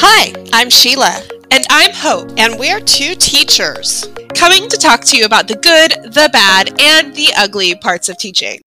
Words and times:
Hi, 0.00 0.32
I'm 0.52 0.70
Sheila, 0.70 1.22
And 1.50 1.64
I'm 1.70 1.92
Hope, 1.92 2.30
and 2.38 2.58
we're 2.58 2.80
two 2.80 3.14
teachers. 3.14 4.06
coming 4.34 4.68
to 4.68 4.76
talk 4.76 5.02
to 5.06 5.16
you 5.16 5.24
about 5.24 5.48
the 5.48 5.56
good, 5.56 6.12
the 6.12 6.28
bad, 6.32 6.80
and 6.80 7.14
the 7.14 7.30
ugly 7.36 7.74
parts 7.74 8.08
of 8.08 8.16
teaching. 8.18 8.60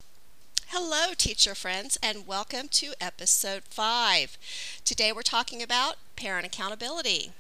Hello, 0.67 1.13
teacher 1.17 1.55
friends, 1.55 1.97
and 2.03 2.27
welcome 2.27 2.67
to 2.69 2.93
episode 2.99 3.63
five. 3.69 4.37
Today 4.83 5.11
we're 5.11 5.21
talking 5.21 5.61
about 5.63 5.95
parent 6.15 6.45
accountability. 6.45 7.31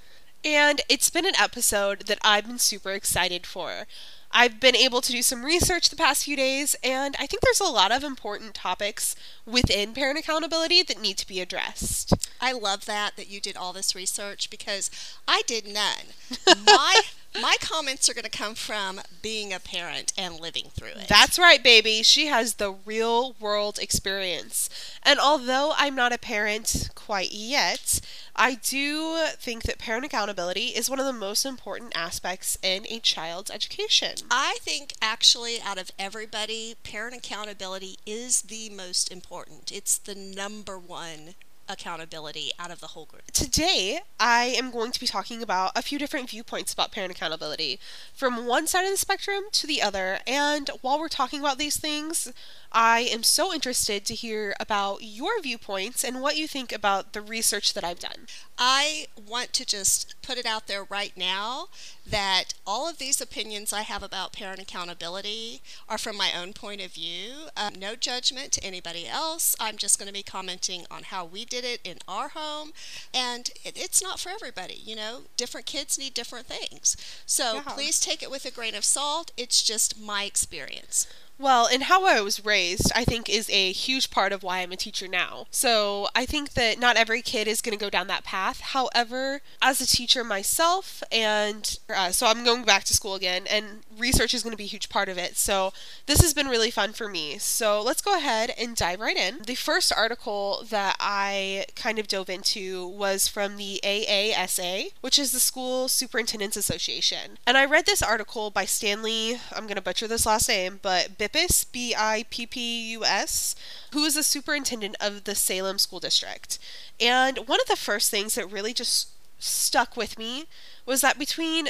And 0.43 0.81
it's 0.89 1.09
been 1.09 1.25
an 1.25 1.35
episode 1.39 2.07
that 2.07 2.17
I've 2.23 2.47
been 2.47 2.59
super 2.59 2.91
excited 2.91 3.45
for. 3.45 3.85
I've 4.31 4.59
been 4.59 4.75
able 4.75 5.01
to 5.01 5.11
do 5.11 5.21
some 5.21 5.43
research 5.43 5.89
the 5.89 5.95
past 5.95 6.23
few 6.23 6.37
days, 6.37 6.75
and 6.83 7.15
I 7.19 7.27
think 7.27 7.41
there's 7.41 7.59
a 7.59 7.65
lot 7.65 7.91
of 7.91 8.03
important 8.03 8.55
topics 8.55 9.15
within 9.45 9.93
parent 9.93 10.19
accountability 10.19 10.83
that 10.83 11.01
need 11.01 11.17
to 11.17 11.27
be 11.27 11.41
addressed. 11.41 12.13
I 12.39 12.51
love 12.51 12.85
that 12.85 13.15
that 13.17 13.29
you 13.29 13.39
did 13.39 13.57
all 13.57 13.73
this 13.73 13.95
research 13.95 14.49
because 14.49 14.89
I 15.27 15.43
did 15.45 15.67
none. 15.67 16.13
My 16.65 17.01
my 17.39 17.55
comments 17.61 18.09
are 18.09 18.13
going 18.13 18.25
to 18.25 18.29
come 18.29 18.55
from 18.55 18.99
being 19.21 19.53
a 19.53 19.59
parent 19.59 20.11
and 20.17 20.39
living 20.39 20.65
through 20.73 20.89
it. 20.89 21.07
That's 21.07 21.39
right, 21.39 21.63
baby. 21.63 22.03
She 22.03 22.27
has 22.27 22.55
the 22.55 22.71
real 22.71 23.35
world 23.39 23.79
experience. 23.79 24.69
And 25.03 25.19
although 25.19 25.73
I'm 25.77 25.95
not 25.95 26.11
a 26.11 26.17
parent 26.17 26.89
quite 26.93 27.31
yet, 27.31 28.01
I 28.35 28.55
do 28.55 29.17
think 29.37 29.63
that 29.63 29.77
parent 29.77 30.05
accountability 30.05 30.67
is 30.67 30.89
one 30.89 30.99
of 30.99 31.05
the 31.05 31.13
most 31.13 31.45
important 31.45 31.93
aspects 31.95 32.57
in 32.61 32.85
a 32.89 32.99
child's 32.99 33.51
education. 33.51 34.27
I 34.29 34.57
think 34.61 34.93
actually 35.01 35.61
out 35.61 35.77
of 35.77 35.91
everybody, 35.97 36.75
parent 36.83 37.15
accountability 37.15 37.97
is 38.05 38.41
the 38.43 38.69
most 38.69 39.11
important. 39.11 39.30
It's 39.71 39.97
the 39.97 40.13
number 40.13 40.77
one 40.77 41.35
accountability 41.69 42.51
out 42.59 42.69
of 42.69 42.81
the 42.81 42.87
whole 42.87 43.05
group. 43.05 43.31
Today, 43.31 44.01
I 44.19 44.53
am 44.57 44.71
going 44.71 44.91
to 44.91 44.99
be 44.99 45.07
talking 45.07 45.41
about 45.41 45.71
a 45.73 45.81
few 45.81 45.97
different 45.97 46.29
viewpoints 46.29 46.73
about 46.73 46.91
parent 46.91 47.13
accountability 47.13 47.79
from 48.13 48.45
one 48.45 48.67
side 48.67 48.83
of 48.83 48.91
the 48.91 48.97
spectrum 48.97 49.45
to 49.53 49.65
the 49.65 49.81
other. 49.81 50.19
And 50.27 50.69
while 50.81 50.99
we're 50.99 51.07
talking 51.07 51.39
about 51.39 51.57
these 51.57 51.77
things, 51.77 52.33
I 52.73 53.01
am 53.01 53.23
so 53.23 53.53
interested 53.53 54.05
to 54.05 54.15
hear 54.15 54.55
about 54.59 54.99
your 55.03 55.41
viewpoints 55.41 56.05
and 56.05 56.21
what 56.21 56.37
you 56.37 56.47
think 56.47 56.71
about 56.71 57.11
the 57.11 57.19
research 57.21 57.73
that 57.73 57.83
I've 57.83 57.99
done. 57.99 58.27
I 58.57 59.07
want 59.27 59.51
to 59.53 59.65
just 59.65 60.15
put 60.21 60.37
it 60.37 60.45
out 60.45 60.67
there 60.67 60.85
right 60.85 61.11
now 61.17 61.67
that 62.05 62.53
all 62.65 62.87
of 62.87 62.97
these 62.97 63.19
opinions 63.19 63.73
I 63.73 63.81
have 63.81 64.03
about 64.03 64.31
parent 64.31 64.61
accountability 64.61 65.61
are 65.89 65.97
from 65.97 66.15
my 66.15 66.31
own 66.33 66.53
point 66.53 66.79
of 66.81 66.93
view. 66.93 67.47
Um, 67.57 67.73
no 67.77 67.95
judgment 67.95 68.53
to 68.53 68.63
anybody 68.63 69.05
else. 69.05 69.53
I'm 69.59 69.75
just 69.77 69.99
going 69.99 70.07
to 70.07 70.13
be 70.13 70.23
commenting 70.23 70.85
on 70.89 71.03
how 71.03 71.25
we 71.25 71.43
did 71.43 71.65
it 71.65 71.81
in 71.83 71.97
our 72.07 72.29
home. 72.29 72.71
And 73.13 73.49
it, 73.65 73.73
it's 73.75 74.01
not 74.01 74.19
for 74.19 74.29
everybody. 74.29 74.75
You 74.81 74.95
know, 74.95 75.21
different 75.35 75.65
kids 75.65 75.97
need 75.99 76.13
different 76.13 76.47
things. 76.47 76.95
So 77.25 77.55
Yeah. 77.55 77.61
please 77.63 77.99
take 77.99 78.23
it 78.23 78.31
with 78.31 78.45
a 78.45 78.51
grain 78.51 78.75
of 78.75 78.85
salt. 78.85 79.31
It's 79.35 79.61
just 79.61 79.99
my 79.99 80.23
experience. 80.23 81.05
Well, 81.37 81.67
and 81.67 81.83
how 81.83 82.05
I 82.05 82.21
was 82.21 82.45
raised, 82.45 82.91
I 82.95 83.03
think, 83.03 83.27
is 83.27 83.49
a 83.49 83.71
huge 83.71 84.11
part 84.11 84.31
of 84.31 84.43
why 84.43 84.59
I'm 84.59 84.71
a 84.71 84.75
teacher 84.77 85.07
now. 85.07 85.47
So 85.49 86.07
I 86.13 86.25
think 86.25 86.53
that 86.53 86.79
not 86.79 86.97
every 86.97 87.23
kid 87.23 87.47
is 87.47 87.61
going 87.61 87.75
to 87.75 87.83
go 87.83 87.89
down 87.89 88.05
that 88.07 88.23
path. 88.23 88.59
However, 88.61 89.41
as 89.59 89.81
a 89.81 89.87
teacher 89.87 90.23
myself, 90.23 91.01
and 91.11 91.79
uh, 91.89 92.11
so 92.11 92.27
I'm 92.27 92.43
going 92.43 92.63
back 92.63 92.83
to 92.85 92.93
school 92.93 93.15
again, 93.15 93.47
and 93.49 93.81
research 93.97 94.35
is 94.35 94.43
going 94.43 94.51
to 94.51 94.57
be 94.57 94.65
a 94.65 94.67
huge 94.67 94.89
part 94.89 95.09
of 95.09 95.17
it. 95.17 95.35
So 95.35 95.73
this 96.05 96.21
has 96.21 96.33
been 96.35 96.47
really 96.47 96.69
fun 96.69 96.93
for 96.93 97.07
me. 97.07 97.39
So 97.39 97.81
let's 97.81 98.01
go 98.01 98.15
ahead 98.15 98.53
and 98.57 98.75
dive 98.75 98.99
right 98.99 99.17
in. 99.17 99.39
The 99.47 99.55
first 99.55 99.91
article 99.95 100.63
that 100.69 100.95
I 100.99 101.65
kind 101.75 101.97
of 101.97 102.07
dove 102.07 102.29
into 102.29 102.87
was 102.87 103.27
from 103.27 103.57
the 103.57 103.79
AASA, 103.83 104.91
which 105.01 105.17
is 105.17 105.31
the 105.31 105.39
School 105.39 105.87
Superintendents 105.87 106.55
Association. 106.55 107.39
And 107.47 107.57
I 107.57 107.65
read 107.65 107.87
this 107.87 108.03
article 108.03 108.51
by 108.51 108.65
Stanley, 108.65 109.39
I'm 109.51 109.63
going 109.63 109.75
to 109.75 109.81
butcher 109.81 110.07
this 110.07 110.27
last 110.27 110.47
name, 110.47 110.79
but 110.83 111.17
Bippus, 111.21 111.71
B 111.71 111.93
I 111.95 112.25
P 112.31 112.47
P 112.47 112.91
U 112.93 113.05
S, 113.05 113.55
who 113.93 114.03
is 114.05 114.15
the 114.15 114.23
superintendent 114.23 114.95
of 114.99 115.25
the 115.25 115.35
Salem 115.35 115.77
School 115.77 115.99
District. 115.99 116.57
And 116.99 117.47
one 117.47 117.61
of 117.61 117.67
the 117.67 117.75
first 117.75 118.09
things 118.09 118.35
that 118.35 118.51
really 118.51 118.73
just 118.73 119.09
stuck 119.37 119.95
with 119.95 120.17
me 120.17 120.45
was 120.85 121.01
that 121.01 121.19
between 121.19 121.69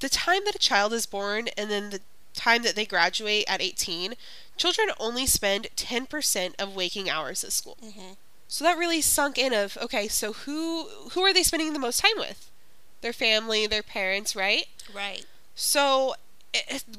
the 0.00 0.08
time 0.08 0.42
that 0.44 0.54
a 0.54 0.58
child 0.58 0.92
is 0.92 1.06
born 1.06 1.48
and 1.56 1.70
then 1.70 1.90
the 1.90 2.00
time 2.34 2.62
that 2.62 2.76
they 2.76 2.86
graduate 2.86 3.44
at 3.48 3.62
18, 3.62 4.14
children 4.56 4.88
only 4.98 5.26
spend 5.26 5.68
10% 5.76 6.54
of 6.58 6.76
waking 6.76 7.08
hours 7.08 7.42
at 7.42 7.52
school. 7.52 7.78
Mhm. 7.82 8.16
So 8.48 8.64
that 8.64 8.76
really 8.78 9.00
sunk 9.00 9.38
in 9.38 9.52
of 9.54 9.78
okay, 9.78 10.08
so 10.08 10.32
who 10.32 10.88
who 11.12 11.22
are 11.22 11.32
they 11.32 11.42
spending 11.42 11.72
the 11.72 11.78
most 11.78 12.00
time 12.00 12.18
with? 12.18 12.50
Their 13.00 13.12
family, 13.14 13.66
their 13.66 13.82
parents, 13.82 14.36
right? 14.36 14.66
Right. 14.92 15.24
So 15.54 16.16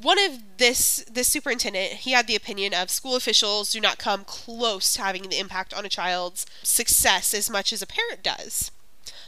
one 0.02 0.18
of 0.20 0.58
this 0.58 1.04
this 1.12 1.28
superintendent 1.28 1.92
he 1.92 2.12
had 2.12 2.28
the 2.28 2.36
opinion 2.36 2.74
of 2.74 2.90
school 2.90 3.16
officials 3.16 3.72
do 3.72 3.82
not 3.82 3.98
come 3.98 4.24
close 4.24 4.94
to 4.94 5.02
having 5.02 5.24
the 5.24 5.40
impact 5.40 5.74
on 5.74 5.86
a 5.86 5.90
child's 5.90 6.46
success 6.64 7.34
as 7.34 7.50
much 7.50 7.74
as 7.74 7.82
a 7.82 7.88
parent 7.88 8.24
does 8.24 8.72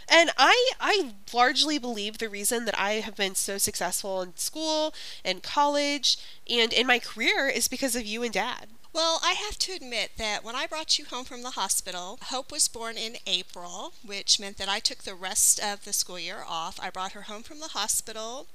and 0.07 0.29
i 0.37 0.71
i 0.79 1.11
largely 1.33 1.77
believe 1.77 2.17
the 2.17 2.29
reason 2.29 2.65
that 2.65 2.79
i 2.79 2.93
have 2.93 3.15
been 3.15 3.35
so 3.35 3.57
successful 3.57 4.21
in 4.21 4.35
school 4.37 4.93
and 5.25 5.43
college 5.43 6.17
and 6.49 6.71
in 6.71 6.87
my 6.87 6.99
career 6.99 7.49
is 7.49 7.67
because 7.67 7.95
of 7.95 8.05
you 8.05 8.23
and 8.23 8.33
dad 8.33 8.67
Well, 8.93 9.19
I 9.23 9.33
have 9.33 9.57
to 9.57 9.71
admit 9.73 10.11
that 10.17 10.43
when 10.43 10.55
I 10.55 10.67
brought 10.67 10.99
you 10.99 11.05
home 11.05 11.25
from 11.25 11.41
the 11.41 11.57
hospital, 11.57 12.19
Hope 12.25 12.51
was 12.51 12.67
born 12.67 12.95
in 12.95 13.17
April, 13.25 13.93
which 14.05 14.39
meant 14.39 14.57
that 14.57 14.69
I 14.69 14.77
took 14.79 14.99
the 14.99 15.15
rest 15.15 15.59
of 15.59 15.83
the 15.83 15.93
school 15.93 16.19
year 16.19 16.43
off. 16.47 16.79
I 16.79 16.91
brought 16.91 17.13
her 17.13 17.23
home 17.23 17.41
from 17.41 17.59
the 17.59 17.69
hospital, 17.69 18.45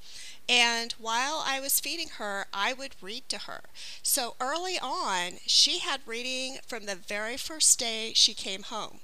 and 0.48 0.92
while 0.92 1.42
I 1.44 1.60
was 1.60 1.80
feeding 1.80 2.08
her, 2.16 2.46
I 2.52 2.72
would 2.72 2.96
read 3.00 3.28
to 3.28 3.38
her. 3.38 3.62
So 4.02 4.34
early 4.40 4.78
on, 4.78 5.38
she 5.46 5.78
had 5.78 6.00
reading 6.06 6.58
from 6.66 6.86
the 6.86 6.94
very 6.94 7.36
first 7.36 7.78
day 7.78 8.12
she 8.14 8.34
came 8.34 8.62
home. 8.62 9.00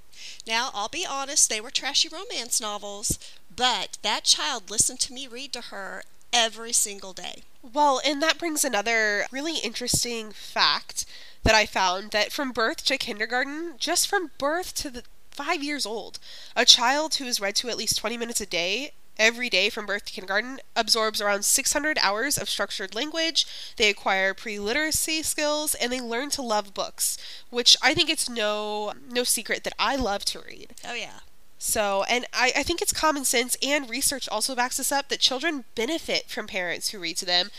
Now, 0.46 0.70
I'll 0.72 0.88
be 0.88 1.06
honest, 1.06 1.48
they 1.50 1.60
were 1.60 1.70
trashy 1.70 2.08
romance 2.08 2.60
novels, 2.60 3.18
but 3.54 3.98
that 4.02 4.24
child 4.24 4.70
listened 4.70 5.00
to 5.00 5.12
me 5.12 5.26
read 5.26 5.52
to 5.52 5.60
her 5.62 6.04
every 6.32 6.72
single 6.72 7.12
day. 7.12 7.42
Well, 7.62 8.00
and 8.04 8.22
that 8.22 8.38
brings 8.38 8.64
another 8.64 9.26
really 9.30 9.58
interesting 9.58 10.32
fact 10.32 11.04
that 11.42 11.54
I 11.54 11.66
found 11.66 12.10
that 12.10 12.32
from 12.32 12.52
birth 12.52 12.84
to 12.86 12.98
kindergarten, 12.98 13.74
just 13.78 14.06
from 14.08 14.30
birth 14.38 14.74
to 14.76 14.90
the 14.90 15.04
five 15.30 15.62
years 15.62 15.84
old, 15.84 16.18
a 16.56 16.64
child 16.64 17.16
who 17.16 17.24
is 17.26 17.40
read 17.40 17.56
to 17.56 17.68
at 17.68 17.76
least 17.76 17.98
20 17.98 18.16
minutes 18.16 18.40
a 18.40 18.46
day, 18.46 18.92
every 19.18 19.48
day 19.48 19.70
from 19.70 19.86
birth 19.86 20.06
to 20.06 20.12
kindergarten, 20.12 20.60
absorbs 20.76 21.20
around 21.20 21.44
600 21.44 21.98
hours 22.00 22.38
of 22.38 22.48
structured 22.48 22.94
language. 22.94 23.46
They 23.76 23.90
acquire 23.90 24.34
pre 24.34 24.58
literacy 24.58 25.22
skills 25.22 25.74
and 25.74 25.92
they 25.92 26.00
learn 26.00 26.30
to 26.30 26.42
love 26.42 26.74
books, 26.74 27.18
which 27.50 27.76
I 27.82 27.94
think 27.94 28.10
it's 28.10 28.28
no, 28.28 28.92
no 29.10 29.24
secret 29.24 29.64
that 29.64 29.74
I 29.78 29.96
love 29.96 30.24
to 30.26 30.40
read. 30.40 30.74
Oh, 30.86 30.94
yeah. 30.94 31.20
So, 31.66 32.04
and 32.10 32.26
I, 32.34 32.52
I 32.56 32.62
think 32.62 32.82
it's 32.82 32.92
common 32.92 33.24
sense 33.24 33.56
and 33.62 33.88
research 33.88 34.28
also 34.28 34.54
backs 34.54 34.76
this 34.76 34.92
up 34.92 35.08
that 35.08 35.18
children 35.18 35.64
benefit 35.74 36.28
from 36.28 36.46
parents 36.46 36.90
who 36.90 36.98
read 36.98 37.16
to 37.16 37.24
them 37.24 37.50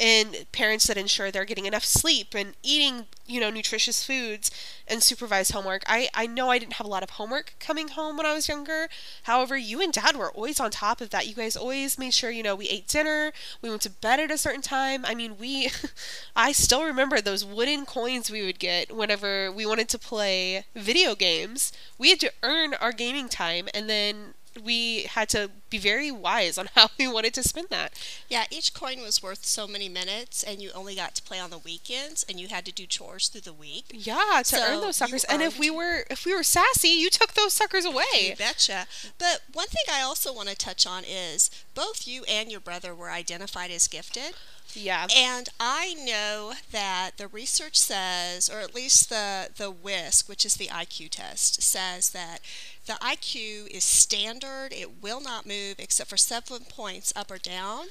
and 0.00 0.46
parents 0.50 0.88
that 0.88 0.96
ensure 0.96 1.30
they're 1.30 1.44
getting 1.44 1.66
enough 1.66 1.84
sleep 1.84 2.34
and 2.34 2.54
eating, 2.64 3.06
you 3.26 3.40
know, 3.40 3.50
nutritious 3.50 4.04
foods 4.04 4.50
and 4.88 5.02
supervised 5.02 5.52
homework. 5.52 5.82
I, 5.86 6.08
I 6.14 6.26
know 6.26 6.50
I 6.50 6.58
didn't 6.58 6.74
have 6.74 6.86
a 6.86 6.90
lot 6.90 7.02
of 7.02 7.10
homework 7.10 7.54
coming 7.60 7.88
home 7.88 8.16
when 8.16 8.26
I 8.26 8.34
was 8.34 8.48
younger. 8.48 8.88
However, 9.24 9.56
you 9.56 9.80
and 9.80 9.92
dad 9.92 10.16
were 10.16 10.30
always 10.32 10.58
on 10.60 10.70
top 10.70 11.00
of 11.00 11.10
that. 11.10 11.26
You 11.28 11.34
guys 11.34 11.56
always 11.56 11.98
made 11.98 12.14
sure, 12.14 12.30
you 12.30 12.42
know, 12.42 12.56
we 12.56 12.68
ate 12.68 12.88
dinner, 12.88 13.32
we 13.60 13.70
went 13.70 13.82
to 13.82 13.90
bed 13.90 14.20
at 14.20 14.30
a 14.30 14.38
certain 14.38 14.62
time. 14.62 15.04
I 15.06 15.14
mean, 15.14 15.36
we, 15.38 15.70
I 16.36 16.52
still 16.52 16.84
remember 16.84 17.20
those 17.20 17.44
wooden 17.44 17.86
coins 17.86 18.30
we 18.30 18.44
would 18.44 18.58
get 18.58 18.94
whenever 18.94 19.50
we 19.52 19.66
wanted 19.66 19.88
to 19.90 19.98
play 19.98 20.64
video 20.74 21.14
games. 21.14 21.72
We 21.98 22.10
had 22.10 22.20
to 22.20 22.32
earn 22.42 22.74
our 22.74 22.92
gaming 22.92 23.28
time 23.28 23.68
and 23.74 23.88
then 23.88 24.34
we 24.62 25.02
had 25.04 25.28
to 25.30 25.50
be 25.70 25.78
very 25.78 26.10
wise 26.10 26.58
on 26.58 26.68
how 26.74 26.88
we 26.98 27.06
wanted 27.06 27.34
to 27.34 27.42
spend 27.42 27.68
that. 27.70 27.92
Yeah, 28.28 28.44
each 28.50 28.74
coin 28.74 29.00
was 29.00 29.22
worth 29.22 29.44
so 29.44 29.66
many 29.66 29.88
minutes, 29.88 30.42
and 30.42 30.60
you 30.60 30.70
only 30.74 30.94
got 30.94 31.14
to 31.14 31.22
play 31.22 31.38
on 31.38 31.50
the 31.50 31.58
weekends, 31.58 32.24
and 32.28 32.38
you 32.40 32.48
had 32.48 32.64
to 32.66 32.72
do 32.72 32.86
chores 32.86 33.28
through 33.28 33.42
the 33.42 33.52
week. 33.52 33.86
Yeah, 33.92 34.38
to 34.38 34.44
So 34.44 34.62
earn 34.62 34.80
those 34.80 34.96
suckers. 34.96 35.24
And 35.24 35.42
if 35.42 35.58
we 35.58 35.70
were 35.70 36.04
if 36.10 36.24
we 36.26 36.34
were 36.34 36.42
sassy, 36.42 36.88
you 36.88 37.10
took 37.10 37.34
those 37.34 37.52
suckers 37.52 37.84
You 37.84 37.92
away. 37.92 38.34
betcha. 38.36 38.86
But 39.18 39.42
one 39.52 39.68
thing 39.68 39.84
I 39.92 40.02
also 40.02 40.32
want 40.32 40.48
to 40.48 40.54
touch 40.56 40.86
on 40.86 41.04
is 41.04 41.50
both 41.74 42.06
you 42.06 42.24
and 42.24 42.50
your 42.50 42.60
brother 42.60 42.94
were 42.94 43.10
identified 43.10 43.70
as 43.70 43.88
gifted. 43.88 44.34
Yeah. 44.74 45.06
And 45.14 45.48
I 45.60 45.94
know 45.94 46.54
that 46.70 47.12
the 47.18 47.28
research 47.28 47.78
says, 47.78 48.48
or 48.48 48.60
at 48.60 48.74
least 48.74 49.10
the, 49.10 49.50
the 49.54 49.70
WISC, 49.70 50.28
which 50.28 50.46
is 50.46 50.54
the 50.54 50.68
IQ 50.68 51.10
test, 51.10 51.62
says 51.62 52.10
that 52.10 52.40
the 52.86 52.94
IQ 52.94 53.66
is 53.68 53.84
standard. 53.84 54.72
It 54.72 55.02
will 55.02 55.20
not 55.20 55.46
move 55.46 55.76
except 55.78 56.10
for 56.10 56.16
seven 56.16 56.60
points 56.68 57.12
up 57.14 57.30
or 57.30 57.38
down. 57.38 57.86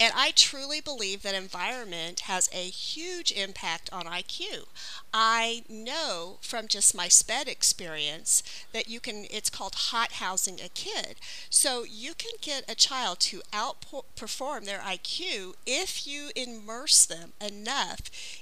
And 0.00 0.12
I 0.16 0.32
truly 0.34 0.80
believe 0.80 1.22
that 1.22 1.34
environment 1.34 2.20
has 2.20 2.48
a 2.52 2.64
huge 2.68 3.30
impact 3.30 3.90
on 3.92 4.06
IQ. 4.06 4.64
I 5.14 5.64
know 5.68 6.38
from 6.40 6.68
just 6.68 6.96
my 6.96 7.08
SPED 7.08 7.48
experience 7.48 8.42
that 8.72 8.88
you 8.88 8.98
can, 8.98 9.26
it's 9.30 9.50
called 9.50 9.74
hot 9.74 10.12
housing 10.12 10.60
a 10.60 10.68
kid. 10.68 11.16
So 11.50 11.84
you 11.84 12.14
can 12.14 12.32
get 12.40 12.70
a 12.70 12.74
child 12.74 13.20
to 13.20 13.42
outperform 13.52 14.64
their 14.64 14.78
IQ 14.78 15.54
if 15.66 16.06
you 16.06 16.30
immerse 16.34 17.04
them 17.04 17.32
enough 17.40 18.00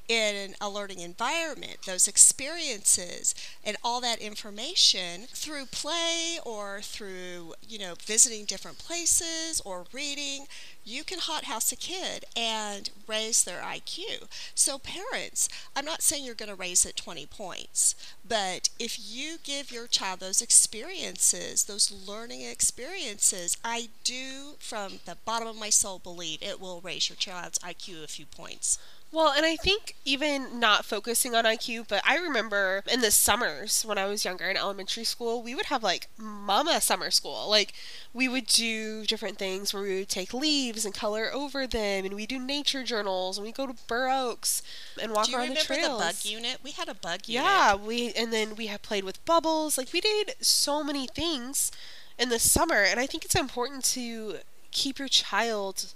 in 0.08 0.54
a 0.60 0.70
learning 0.70 1.00
environment, 1.00 1.78
those 1.86 2.06
experiences, 2.06 3.34
and 3.64 3.76
all 3.82 4.00
that 4.00 4.20
information 4.20 5.26
through 5.32 5.66
play 5.66 6.38
or 6.44 6.80
through, 6.82 7.54
you 7.68 7.78
know, 7.78 7.94
visiting 8.00 8.44
different 8.44 8.78
places 8.78 9.60
or 9.64 9.86
reading 9.92 10.46
you 10.84 11.04
can 11.04 11.18
hothouse 11.18 11.72
a 11.72 11.76
kid 11.76 12.24
and 12.36 12.90
raise 13.06 13.44
their 13.44 13.60
IQ. 13.60 14.26
So, 14.54 14.78
parents, 14.78 15.48
I'm 15.76 15.84
not 15.84 16.02
saying 16.02 16.24
you're 16.24 16.34
going 16.34 16.48
to 16.48 16.54
raise 16.60 16.84
it 16.84 16.96
20 16.96 17.26
points, 17.26 17.94
but 18.26 18.68
if 18.78 18.98
you 19.00 19.38
give 19.42 19.72
your 19.72 19.86
child 19.86 20.20
those 20.20 20.42
experiences, 20.42 21.64
those 21.64 21.90
learning 21.90 22.42
experiences, 22.42 23.56
I 23.64 23.88
do, 24.04 24.56
from 24.58 25.00
the 25.06 25.16
bottom 25.24 25.48
of 25.48 25.56
my 25.56 25.70
soul, 25.70 25.98
believe 25.98 26.42
it 26.42 26.60
will 26.60 26.80
raise 26.80 27.08
your 27.08 27.16
child's 27.16 27.58
IQ 27.60 28.04
a 28.04 28.08
few 28.08 28.26
points. 28.26 28.78
Well, 29.12 29.32
and 29.36 29.44
I 29.44 29.56
think 29.56 29.96
even 30.04 30.60
not 30.60 30.84
focusing 30.84 31.34
on 31.34 31.44
IQ, 31.44 31.88
but 31.88 32.00
I 32.06 32.16
remember 32.16 32.84
in 32.90 33.00
the 33.00 33.10
summers 33.10 33.82
when 33.84 33.98
I 33.98 34.06
was 34.06 34.24
younger 34.24 34.44
in 34.48 34.56
elementary 34.56 35.02
school, 35.02 35.42
we 35.42 35.52
would 35.54 35.66
have 35.66 35.82
like 35.82 36.06
mama 36.16 36.80
summer 36.80 37.10
school. 37.10 37.50
Like 37.50 37.72
we 38.14 38.28
would 38.28 38.46
do 38.46 39.04
different 39.04 39.36
things 39.36 39.74
where 39.74 39.82
we 39.82 39.98
would 39.98 40.08
take 40.08 40.32
leaves 40.32 40.84
and 40.84 40.94
color 40.94 41.28
over 41.32 41.66
them, 41.66 42.04
and 42.04 42.14
we 42.14 42.24
do 42.24 42.38
nature 42.38 42.84
journals, 42.84 43.36
and 43.36 43.44
we 43.44 43.52
go 43.52 43.66
to 43.66 43.74
Burr 43.88 44.08
Oaks 44.10 44.62
and 45.02 45.12
walk 45.12 45.32
around 45.32 45.50
the 45.50 45.54
trails. 45.56 45.66
Do 45.66 45.74
remember 45.74 45.98
the 45.98 46.04
bug 46.04 46.24
unit? 46.24 46.58
We 46.62 46.70
had 46.70 46.88
a 46.88 46.94
bug 46.94 47.20
unit. 47.26 47.44
Yeah, 47.44 47.74
we 47.74 48.12
and 48.12 48.32
then 48.32 48.54
we 48.54 48.66
had 48.66 48.82
played 48.82 49.02
with 49.02 49.24
bubbles. 49.24 49.76
Like 49.76 49.92
we 49.92 50.00
did 50.00 50.36
so 50.40 50.84
many 50.84 51.08
things 51.08 51.72
in 52.16 52.28
the 52.28 52.38
summer, 52.38 52.82
and 52.82 53.00
I 53.00 53.06
think 53.06 53.24
it's 53.24 53.34
important 53.34 53.82
to 53.86 54.36
keep 54.70 55.00
your 55.00 55.08
child 55.08 55.94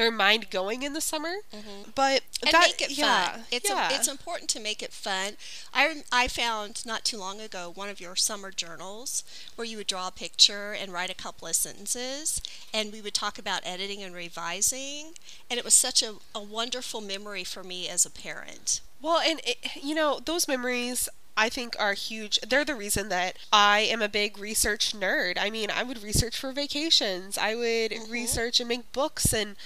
their 0.00 0.10
mind 0.10 0.50
going 0.50 0.82
in 0.82 0.92
the 0.92 1.00
summer. 1.00 1.36
Mm-hmm. 1.54 1.90
But 1.94 2.22
and 2.42 2.52
that, 2.52 2.66
make 2.68 2.80
it 2.80 2.96
yeah, 2.96 3.30
fun. 3.30 3.40
It's 3.50 3.68
yeah. 3.68 3.90
A, 3.90 3.94
it's 3.94 4.08
important 4.08 4.48
to 4.50 4.60
make 4.60 4.82
it 4.82 4.92
fun. 4.92 5.34
I 5.74 6.02
I 6.10 6.28
found 6.28 6.84
not 6.86 7.04
too 7.04 7.18
long 7.18 7.40
ago 7.40 7.70
one 7.74 7.88
of 7.88 8.00
your 8.00 8.16
summer 8.16 8.50
journals 8.50 9.22
where 9.56 9.66
you 9.66 9.76
would 9.76 9.86
draw 9.86 10.08
a 10.08 10.12
picture 10.12 10.72
and 10.72 10.92
write 10.92 11.10
a 11.10 11.14
couple 11.14 11.46
of 11.46 11.54
sentences, 11.54 12.40
and 12.72 12.92
we 12.92 13.00
would 13.00 13.14
talk 13.14 13.38
about 13.38 13.62
editing 13.64 14.02
and 14.02 14.14
revising, 14.14 15.12
and 15.50 15.58
it 15.58 15.64
was 15.64 15.74
such 15.74 16.02
a, 16.02 16.14
a 16.34 16.42
wonderful 16.42 17.00
memory 17.00 17.44
for 17.44 17.62
me 17.62 17.88
as 17.88 18.06
a 18.06 18.10
parent. 18.10 18.80
Well, 19.02 19.18
and 19.18 19.40
it, 19.44 19.58
you 19.82 19.94
know 19.94 20.20
those 20.24 20.48
memories 20.48 21.08
I 21.36 21.48
think 21.48 21.74
are 21.78 21.94
huge. 21.94 22.38
They're 22.40 22.66
the 22.66 22.74
reason 22.74 23.08
that 23.08 23.38
I 23.50 23.80
am 23.80 24.02
a 24.02 24.08
big 24.08 24.38
research 24.38 24.92
nerd. 24.92 25.38
I 25.40 25.48
mean, 25.48 25.70
I 25.70 25.82
would 25.82 26.02
research 26.02 26.38
for 26.38 26.52
vacations. 26.52 27.38
I 27.38 27.54
would 27.54 27.92
mm-hmm. 27.92 28.12
research 28.12 28.60
and 28.60 28.68
make 28.68 28.92
books 28.92 29.32
and 29.32 29.56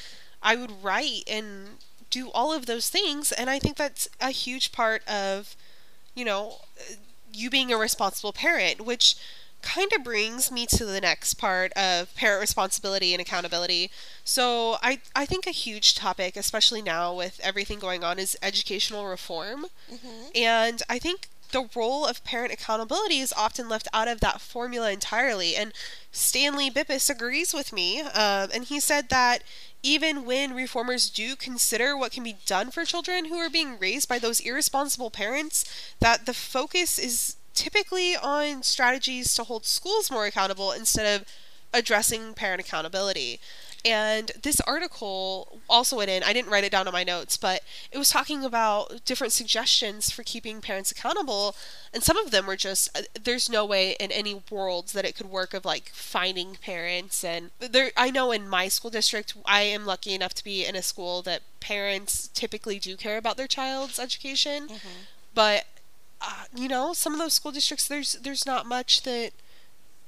I 0.44 0.54
would 0.54 0.84
write 0.84 1.24
and 1.26 1.78
do 2.10 2.30
all 2.30 2.52
of 2.52 2.66
those 2.66 2.90
things 2.90 3.32
and 3.32 3.50
I 3.50 3.58
think 3.58 3.76
that's 3.76 4.08
a 4.20 4.30
huge 4.30 4.70
part 4.70 5.02
of 5.08 5.56
you 6.14 6.24
know 6.24 6.58
you 7.34 7.50
being 7.50 7.72
a 7.72 7.76
responsible 7.76 8.32
parent, 8.32 8.80
which 8.80 9.16
kind 9.62 9.92
of 9.94 10.04
brings 10.04 10.50
me 10.50 10.66
to 10.66 10.84
the 10.84 11.00
next 11.00 11.34
part 11.34 11.72
of 11.72 12.14
parent 12.14 12.40
responsibility 12.40 13.14
and 13.14 13.20
accountability. 13.20 13.90
So, 14.22 14.76
I, 14.82 15.00
I 15.16 15.24
think 15.24 15.46
a 15.46 15.50
huge 15.52 15.94
topic, 15.94 16.36
especially 16.36 16.82
now 16.82 17.14
with 17.14 17.40
everything 17.42 17.78
going 17.78 18.04
on, 18.04 18.18
is 18.18 18.36
educational 18.42 19.06
reform. 19.06 19.66
Mm-hmm. 19.90 20.28
And 20.34 20.82
I 20.88 20.98
think 20.98 21.28
the 21.54 21.70
role 21.76 22.04
of 22.04 22.24
parent 22.24 22.52
accountability 22.52 23.20
is 23.20 23.32
often 23.32 23.68
left 23.68 23.86
out 23.92 24.08
of 24.08 24.18
that 24.20 24.40
formula 24.40 24.90
entirely. 24.90 25.54
And 25.54 25.72
Stanley 26.10 26.68
Bippus 26.68 27.08
agrees 27.08 27.54
with 27.54 27.72
me. 27.72 28.00
Um, 28.00 28.50
and 28.52 28.64
he 28.64 28.80
said 28.80 29.08
that 29.10 29.44
even 29.84 30.24
when 30.24 30.52
reformers 30.52 31.08
do 31.08 31.36
consider 31.36 31.96
what 31.96 32.10
can 32.10 32.24
be 32.24 32.36
done 32.44 32.72
for 32.72 32.84
children 32.84 33.26
who 33.26 33.36
are 33.36 33.48
being 33.48 33.78
raised 33.78 34.08
by 34.08 34.18
those 34.18 34.40
irresponsible 34.40 35.10
parents, 35.10 35.64
that 36.00 36.26
the 36.26 36.34
focus 36.34 36.98
is 36.98 37.36
typically 37.54 38.16
on 38.16 38.64
strategies 38.64 39.32
to 39.34 39.44
hold 39.44 39.64
schools 39.64 40.10
more 40.10 40.26
accountable 40.26 40.72
instead 40.72 41.20
of 41.20 41.26
addressing 41.72 42.34
parent 42.34 42.60
accountability. 42.60 43.38
And 43.84 44.32
this 44.42 44.60
article 44.60 45.60
also 45.68 45.98
went 45.98 46.08
in, 46.08 46.22
I 46.22 46.32
didn't 46.32 46.50
write 46.50 46.64
it 46.64 46.72
down 46.72 46.86
on 46.86 46.94
my 46.94 47.04
notes, 47.04 47.36
but 47.36 47.62
it 47.92 47.98
was 47.98 48.08
talking 48.08 48.42
about 48.42 49.04
different 49.04 49.34
suggestions 49.34 50.10
for 50.10 50.22
keeping 50.22 50.62
parents 50.62 50.90
accountable. 50.90 51.54
And 51.92 52.02
some 52.02 52.16
of 52.16 52.30
them 52.30 52.46
were 52.46 52.56
just, 52.56 52.96
uh, 52.96 53.02
there's 53.22 53.50
no 53.50 53.66
way 53.66 53.94
in 54.00 54.10
any 54.10 54.42
world 54.50 54.88
that 54.88 55.04
it 55.04 55.14
could 55.14 55.28
work 55.28 55.52
of 55.52 55.66
like 55.66 55.90
finding 55.90 56.56
parents. 56.56 57.22
And 57.22 57.50
there, 57.60 57.90
I 57.94 58.10
know 58.10 58.32
in 58.32 58.48
my 58.48 58.68
school 58.68 58.90
district, 58.90 59.34
I 59.44 59.62
am 59.62 59.84
lucky 59.84 60.14
enough 60.14 60.32
to 60.34 60.44
be 60.44 60.64
in 60.64 60.74
a 60.76 60.82
school 60.82 61.20
that 61.22 61.42
parents 61.60 62.28
typically 62.28 62.78
do 62.78 62.96
care 62.96 63.18
about 63.18 63.36
their 63.36 63.46
child's 63.46 63.98
education. 63.98 64.68
Mm-hmm. 64.68 65.00
But, 65.34 65.66
uh, 66.22 66.44
you 66.54 66.68
know, 66.68 66.94
some 66.94 67.12
of 67.12 67.18
those 67.18 67.34
school 67.34 67.52
districts, 67.52 67.86
there's, 67.86 68.14
there's 68.14 68.46
not 68.46 68.64
much 68.64 69.02
that 69.02 69.32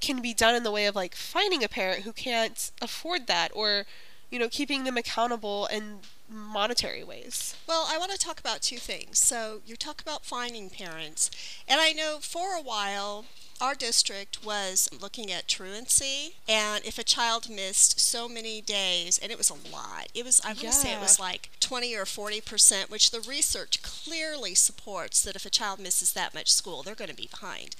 can 0.00 0.20
be 0.20 0.34
done 0.34 0.54
in 0.54 0.62
the 0.62 0.70
way 0.70 0.86
of 0.86 0.94
like 0.94 1.14
finding 1.14 1.64
a 1.64 1.68
parent 1.68 2.02
who 2.02 2.12
can't 2.12 2.70
afford 2.80 3.26
that 3.26 3.50
or 3.54 3.86
you 4.30 4.38
know 4.38 4.48
keeping 4.48 4.84
them 4.84 4.96
accountable 4.96 5.66
in 5.66 5.98
monetary 6.28 7.04
ways. 7.04 7.56
Well 7.66 7.86
i 7.90 7.98
want 7.98 8.12
to 8.12 8.18
talk 8.18 8.40
about 8.40 8.62
two 8.62 8.78
things. 8.78 9.18
So 9.18 9.60
you 9.66 9.76
talk 9.76 10.00
about 10.00 10.24
finding 10.24 10.70
parents 10.70 11.30
and 11.68 11.80
i 11.80 11.92
know 11.92 12.18
for 12.20 12.54
a 12.54 12.62
while 12.62 13.24
our 13.60 13.74
district 13.74 14.44
was 14.44 14.88
looking 15.00 15.30
at 15.32 15.48
truancy 15.48 16.34
and 16.48 16.84
if 16.84 16.98
a 16.98 17.04
child 17.04 17.48
missed 17.48 17.98
so 17.98 18.28
many 18.28 18.60
days 18.60 19.18
and 19.18 19.32
it 19.32 19.38
was 19.38 19.50
a 19.50 19.72
lot 19.72 20.08
it 20.14 20.24
was 20.24 20.40
i 20.44 20.48
want 20.48 20.58
to 20.58 20.64
yeah. 20.66 20.70
say 20.70 20.92
it 20.92 21.00
was 21.00 21.18
like 21.18 21.50
20 21.60 21.94
or 21.96 22.04
40 22.04 22.40
percent 22.40 22.90
which 22.90 23.10
the 23.10 23.20
research 23.20 23.82
clearly 23.82 24.54
supports 24.54 25.22
that 25.22 25.36
if 25.36 25.44
a 25.44 25.50
child 25.50 25.80
misses 25.80 26.12
that 26.12 26.34
much 26.34 26.52
school 26.52 26.82
they're 26.82 26.94
going 26.94 27.10
to 27.10 27.16
be 27.16 27.28
behind. 27.28 27.74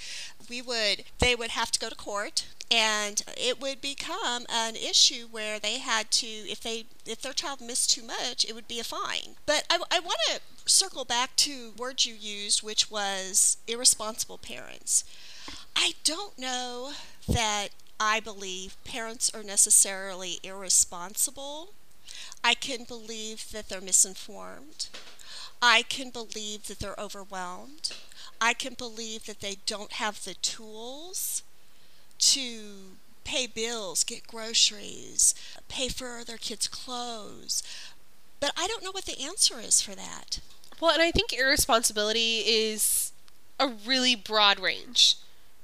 We 0.49 0.63
would 0.63 1.05
they 1.19 1.35
would 1.35 1.51
have 1.51 1.71
to 1.73 1.79
go 1.79 1.89
to 1.89 1.95
court 1.95 2.47
and 2.71 3.23
it 3.37 3.61
would 3.61 3.81
become 3.81 4.45
an 4.49 4.75
issue 4.75 5.29
where 5.31 5.59
they 5.59 5.79
had 5.79 6.11
to 6.13 6.27
if 6.27 6.61
they 6.61 6.87
if 7.05 7.23
their 7.23 7.33
child 7.33 7.61
missed 7.61 7.91
too 7.91 8.03
much 8.03 8.45
it 8.45 8.55
would 8.55 8.69
be 8.69 8.81
a 8.81 8.85
fine. 8.85 9.37
But 9.47 9.65
i, 9.71 9.79
I 9.91 10.01
want 10.01 10.19
to 10.29 10.41
circle 10.65 11.05
back 11.05 11.37
to 11.37 11.73
words 11.77 12.07
you 12.07 12.15
used 12.15 12.63
which 12.63 12.91
was 12.91 13.59
irresponsible 13.69 14.39
parents 14.39 15.05
I 15.77 15.93
don't 16.05 16.39
know 16.39 16.93
that 17.29 17.69
I 17.99 18.21
believe 18.21 18.77
parents 18.85 19.31
are 19.35 19.43
necessarily 19.43 20.39
irresponsible. 20.43 21.71
I 22.43 22.55
can 22.55 22.85
believe 22.85 23.51
that 23.53 23.69
they're 23.69 23.81
misinformed. 23.81 24.89
I 25.63 25.83
can 25.83 26.11
believe 26.11 26.67
that 26.67 26.79
they're 26.79 26.99
overwhelmed. 26.99 27.93
I 28.41 28.53
can 28.53 28.75
believe 28.75 29.27
that 29.27 29.41
they 29.41 29.57
don't 29.67 29.95
have 29.95 30.25
the 30.25 30.35
tools 30.35 31.43
to 32.19 32.97
pay 33.25 33.47
bills, 33.47 34.05
get 34.05 34.27
groceries, 34.27 35.35
pay 35.69 35.89
for 35.89 36.23
their 36.25 36.37
kids' 36.37 36.69
clothes. 36.69 37.63
But 38.39 38.53
I 38.57 38.67
don't 38.67 38.85
know 38.85 38.93
what 38.93 39.07
the 39.07 39.21
answer 39.21 39.59
is 39.59 39.81
for 39.81 39.95
that. 39.95 40.41
Well, 40.81 40.93
and 40.93 41.03
I 41.03 41.11
think 41.11 41.33
irresponsibility 41.33 42.39
is 42.41 43.13
a 43.59 43.69
really 43.69 44.15
broad 44.15 44.61
range 44.61 45.17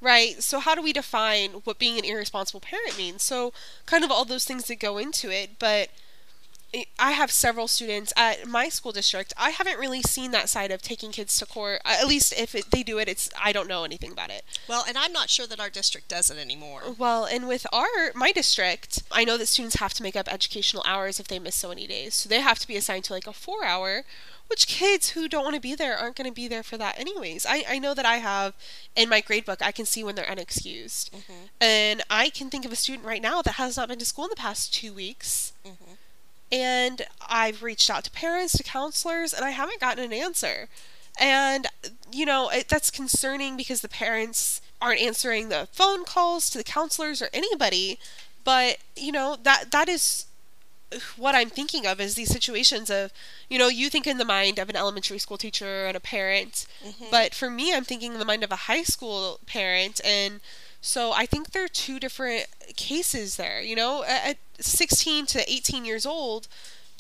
right? 0.03 0.43
So, 0.43 0.59
how 0.59 0.75
do 0.75 0.83
we 0.83 0.93
define 0.93 1.63
what 1.65 1.79
being 1.79 1.97
an 1.97 2.05
irresponsible 2.05 2.61
parent 2.61 2.99
means? 2.99 3.23
So, 3.23 3.55
kind 3.87 4.05
of 4.05 4.11
all 4.11 4.27
those 4.27 4.45
things 4.45 4.65
that 4.65 4.81
go 4.81 4.99
into 4.99 5.31
it, 5.31 5.59
but 5.59 5.89
I 6.99 7.11
have 7.11 7.31
several 7.31 7.69
students 7.69 8.15
at 8.17 8.49
my 8.49 8.71
school 8.71 8.93
district. 8.93 9.35
I 9.37 9.51
haven't 9.51 9.79
really 9.79 10.01
seen 10.01 10.31
that 10.31 10.49
side 10.49 10.71
of 10.71 10.81
taking 10.81 11.13
kids 11.13 11.37
to 11.39 11.47
court. 11.47 11.83
At 11.85 12.07
least 12.07 12.33
if 12.33 12.55
it, 12.55 12.71
they 12.71 12.83
do 12.83 12.99
it, 12.99 13.09
it's 13.09 13.29
I 13.41 13.53
don't 13.53 13.69
know 13.69 13.85
anything 13.85 14.13
about 14.13 14.31
it. 14.31 14.43
Well, 14.67 14.83
and 14.89 14.97
I'm 14.97 15.13
not 15.13 15.29
sure 15.29 15.47
that 15.47 15.61
our 15.61 15.69
district 15.69 16.09
does 16.09 16.31
it 16.31 16.39
anymore. 16.39 16.81
Well, 16.97 17.27
and 17.27 17.47
with 17.47 17.67
our 17.73 18.13
my 18.15 18.33
district, 18.33 19.03
I 19.13 19.25
know 19.25 19.37
that 19.37 19.49
students 19.49 19.77
have 19.77 19.93
to 19.95 20.03
make 20.03 20.17
up 20.17 20.33
educational 20.33 20.83
hours 20.87 21.21
if 21.21 21.29
they 21.29 21.39
miss 21.39 21.57
so 21.57 21.69
many 21.69 21.87
days. 21.87 22.15
So 22.15 22.29
they 22.29 22.41
have 22.41 22.59
to 22.61 22.67
be 22.69 22.77
assigned 22.77 23.05
to 23.05 23.13
like 23.13 23.27
a 23.27 23.35
4 23.35 23.65
hour 23.65 24.05
which 24.53 24.67
kids 24.67 25.11
who 25.11 25.29
don't 25.29 25.45
want 25.45 25.55
to 25.55 25.63
be 25.63 25.75
there 25.75 25.97
aren't 25.97 26.15
going 26.15 26.29
to 26.29 26.35
be 26.35 26.47
there 26.47 26.63
for 26.63 26.77
that 26.77 27.01
anyways. 27.01 27.47
I, 27.49 27.65
I 27.67 27.79
know 27.79 27.95
that 27.95 28.05
I 28.05 28.17
have 28.17 28.53
in 28.95 29.09
my 29.09 29.23
grade 29.23 29.47
book, 29.47 29.63
I 29.63 29.73
can 29.73 29.87
see 29.87 30.05
when 30.05 30.15
they're 30.15 30.27
unexcused. 30.27 31.09
Mm-hmm. 31.09 31.33
And 31.59 32.03
I 32.11 32.29
can 32.29 32.51
think 32.51 32.67
of 32.67 32.71
a 32.71 32.77
student 32.77 33.07
right 33.07 33.23
now 33.23 33.41
that 33.41 33.53
has 33.53 33.79
not 33.79 33.89
been 33.89 33.99
to 33.99 34.05
school 34.05 34.27
in 34.27 34.29
the 34.29 34.37
past 34.37 34.75
two 34.75 34.93
weeks. 34.93 35.55
Mm-hmm. 35.65 35.93
And 36.53 37.03
I've 37.27 37.63
reached 37.63 37.89
out 37.89 38.05
to 38.05 38.11
parents, 38.11 38.53
to 38.59 38.63
counselors, 38.63 39.33
and 39.33 39.43
I 39.43 39.53
haven't 39.53 39.81
gotten 39.81 40.05
an 40.05 40.13
answer. 40.13 40.69
And, 41.19 41.67
you 42.13 42.27
know, 42.27 42.51
it, 42.51 42.69
that's 42.69 42.91
concerning 42.91 43.57
because 43.57 43.81
the 43.81 43.89
parents 43.89 44.61
aren't 44.83 45.01
answering 45.01 45.49
the 45.49 45.67
phone 45.73 46.05
calls 46.05 46.51
to 46.51 46.59
the 46.59 46.65
counselors 46.65 47.23
or 47.23 47.31
anybody. 47.33 47.99
But, 48.45 48.77
you 48.97 49.13
know, 49.13 49.39
that 49.45 49.71
that 49.71 49.89
is 49.89 50.27
what 51.17 51.35
I'm 51.35 51.51
thinking 51.51 51.87
of 51.87 52.01
is 52.01 52.15
these 52.15 52.31
situations 52.31 52.91
of, 52.91 53.13
you 53.49 53.59
know, 53.59 53.69
you 53.69 53.89
think 53.91 54.07
in 54.07 54.19
the 54.19 54.25
mind 54.25 54.59
of 54.59 54.69
an 54.69 54.77
elementary 54.77 55.19
school 55.19 55.39
teacher 55.39 55.87
and 55.87 55.97
a 55.97 56.01
parent, 56.01 56.67
Mm-hmm. 56.85 57.05
but 57.11 57.35
for 57.35 57.49
me, 57.51 57.75
I'm 57.75 57.85
thinking 57.85 58.13
in 58.15 58.19
the 58.19 58.25
mind 58.25 58.43
of 58.45 58.51
a 58.53 58.57
high 58.57 58.83
school 58.83 59.41
parent. 59.47 60.01
And 60.05 60.41
so 60.81 61.13
I 61.13 61.27
think 61.27 61.51
there 61.53 61.65
are 61.65 61.69
two 61.69 62.01
different 62.01 62.47
cases 62.77 63.37
there. 63.37 63.61
You 63.61 63.77
know, 63.77 64.05
at 64.05 64.39
16 64.61 65.27
to 65.27 65.51
18 65.51 65.85
years 65.85 66.05
old, 66.05 66.49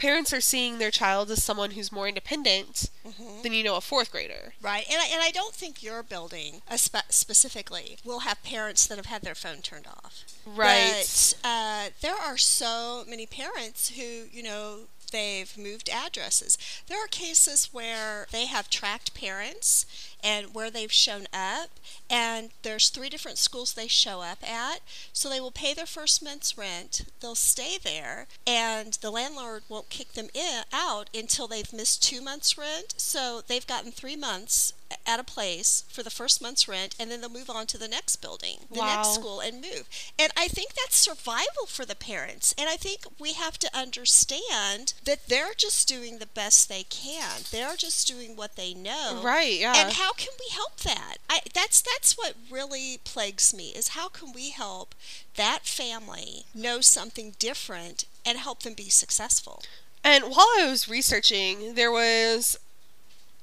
parents 0.02 0.32
are 0.32 0.40
seeing 0.40 0.78
their 0.78 0.90
child 0.90 1.30
as 1.30 1.42
someone 1.42 1.71
who's 1.73 1.92
more 1.92 2.09
independent 2.09 2.90
Mm-hmm. 3.06 3.42
than, 3.42 3.52
you 3.52 3.64
know, 3.64 3.76
a 3.76 3.80
fourth 3.80 4.12
grader. 4.12 4.54
Right, 4.62 4.85
and 4.88 4.99
I, 5.00 5.06
and 5.12 5.21
I 5.21 5.32
don't 5.32 5.54
think 5.54 5.82
your 5.82 6.02
building 6.04 6.62
uh, 6.71 6.76
spe- 6.76 7.11
specifically 7.11 7.99
will 8.04 8.21
have 8.21 8.42
parents 8.44 8.87
that 8.87 8.97
have 8.97 9.06
had 9.06 9.23
their 9.23 9.35
phone 9.35 9.61
turned 9.61 9.88
off. 9.88 10.23
Right. 10.47 10.92
But 10.94 11.35
uh, 11.44 11.85
there 12.00 12.14
are 12.14 12.38
so 12.38 13.04
many 13.09 13.26
parents 13.26 13.90
who, 13.97 14.28
you 14.30 14.42
know, 14.44 14.87
they've 15.11 15.52
moved 15.59 15.90
addresses. 15.90 16.56
There 16.87 17.04
are 17.04 17.09
cases 17.09 17.71
where 17.73 18.26
they 18.30 18.47
have 18.47 18.71
tracked 18.71 19.14
parents 19.14 19.85
and 20.23 20.55
where 20.55 20.71
they've 20.71 20.93
shown 20.93 21.26
up, 21.33 21.71
and 22.09 22.50
there's 22.62 22.88
three 22.88 23.09
different 23.09 23.38
schools 23.38 23.73
they 23.75 23.88
show 23.88 24.21
up 24.21 24.49
at. 24.49 24.81
So 25.12 25.29
they 25.29 25.41
will 25.41 25.50
pay 25.50 25.75
their 25.75 25.87
first 25.87 26.23
month's 26.23 26.57
rent, 26.57 27.02
they'll 27.21 27.35
stay 27.35 27.79
there, 27.83 28.26
and 28.47 28.95
the 29.00 29.11
landlord 29.11 29.62
won't 29.69 29.88
kick 29.91 30.12
them 30.12 30.29
in, 30.35 30.62
out 30.73 31.11
until 31.14 31.47
they've 31.47 31.73
missed 31.73 32.02
two 32.02 32.21
months' 32.21 32.57
rent. 32.59 32.95
So 32.97 33.43
they've 33.47 33.67
gotten 33.67 33.93
three 33.93 34.17
months 34.17 34.75
at 35.07 35.19
a 35.19 35.25
place 35.25 35.85
for 35.88 36.02
the 36.02 36.11
first 36.11 36.43
month's 36.43 36.69
rent, 36.69 36.95
and 37.00 37.11
then 37.11 37.21
they'll 37.23 37.31
move 37.31 37.49
on 37.49 37.67
to 37.67 37.79
the 37.79 37.88
next 37.88 38.17
building, 38.17 38.59
the 38.71 38.81
Wow. 38.81 38.97
next 38.97 39.14
school, 39.14 39.41
and 39.41 39.61
move. 39.61 39.88
And 40.19 40.31
I 40.37 40.49
think 40.49 40.75
that's 40.75 40.97
survival 40.97 41.67
for 41.67 41.87
the 41.87 41.95
parents. 41.95 42.55
And 42.59 42.69
I 42.69 42.76
think 42.76 43.07
we 43.19 43.33
have 43.33 43.59
to 43.61 43.71
understand 43.75 44.93
that 45.05 45.29
they're 45.29 45.55
just 45.57 45.88
doing 45.88 46.19
the 46.19 46.26
best 46.26 46.69
they 46.69 46.83
can. 46.85 47.41
They're 47.50 47.76
just 47.76 48.07
doing 48.07 48.37
what 48.37 48.57
they 48.57 48.75
know. 48.75 49.21
Right, 49.23 49.59
yeah. 49.61 49.73
And 49.76 49.95
how 49.95 50.12
can 50.16 50.33
we 50.38 50.54
help 50.54 50.76
that? 50.81 51.16
I, 51.28 51.40
that's 51.54 51.81
that's 51.81 52.16
what 52.16 52.35
really 52.50 52.99
plagues 53.04 53.54
me 53.54 53.71
is 53.71 53.88
how 53.88 54.09
can 54.09 54.33
we 54.33 54.50
help 54.50 54.95
that 55.37 55.61
family 55.66 56.45
know 56.54 56.81
something 56.81 57.35
different 57.38 58.04
and 58.25 58.38
help 58.38 58.62
them 58.62 58.75
be 58.75 58.88
successful? 58.88 59.62
And 60.04 60.25
while 60.25 60.49
I 60.59 60.66
was 60.69 60.88
researching, 60.88 61.75
there 61.75 61.92
was 61.92 62.59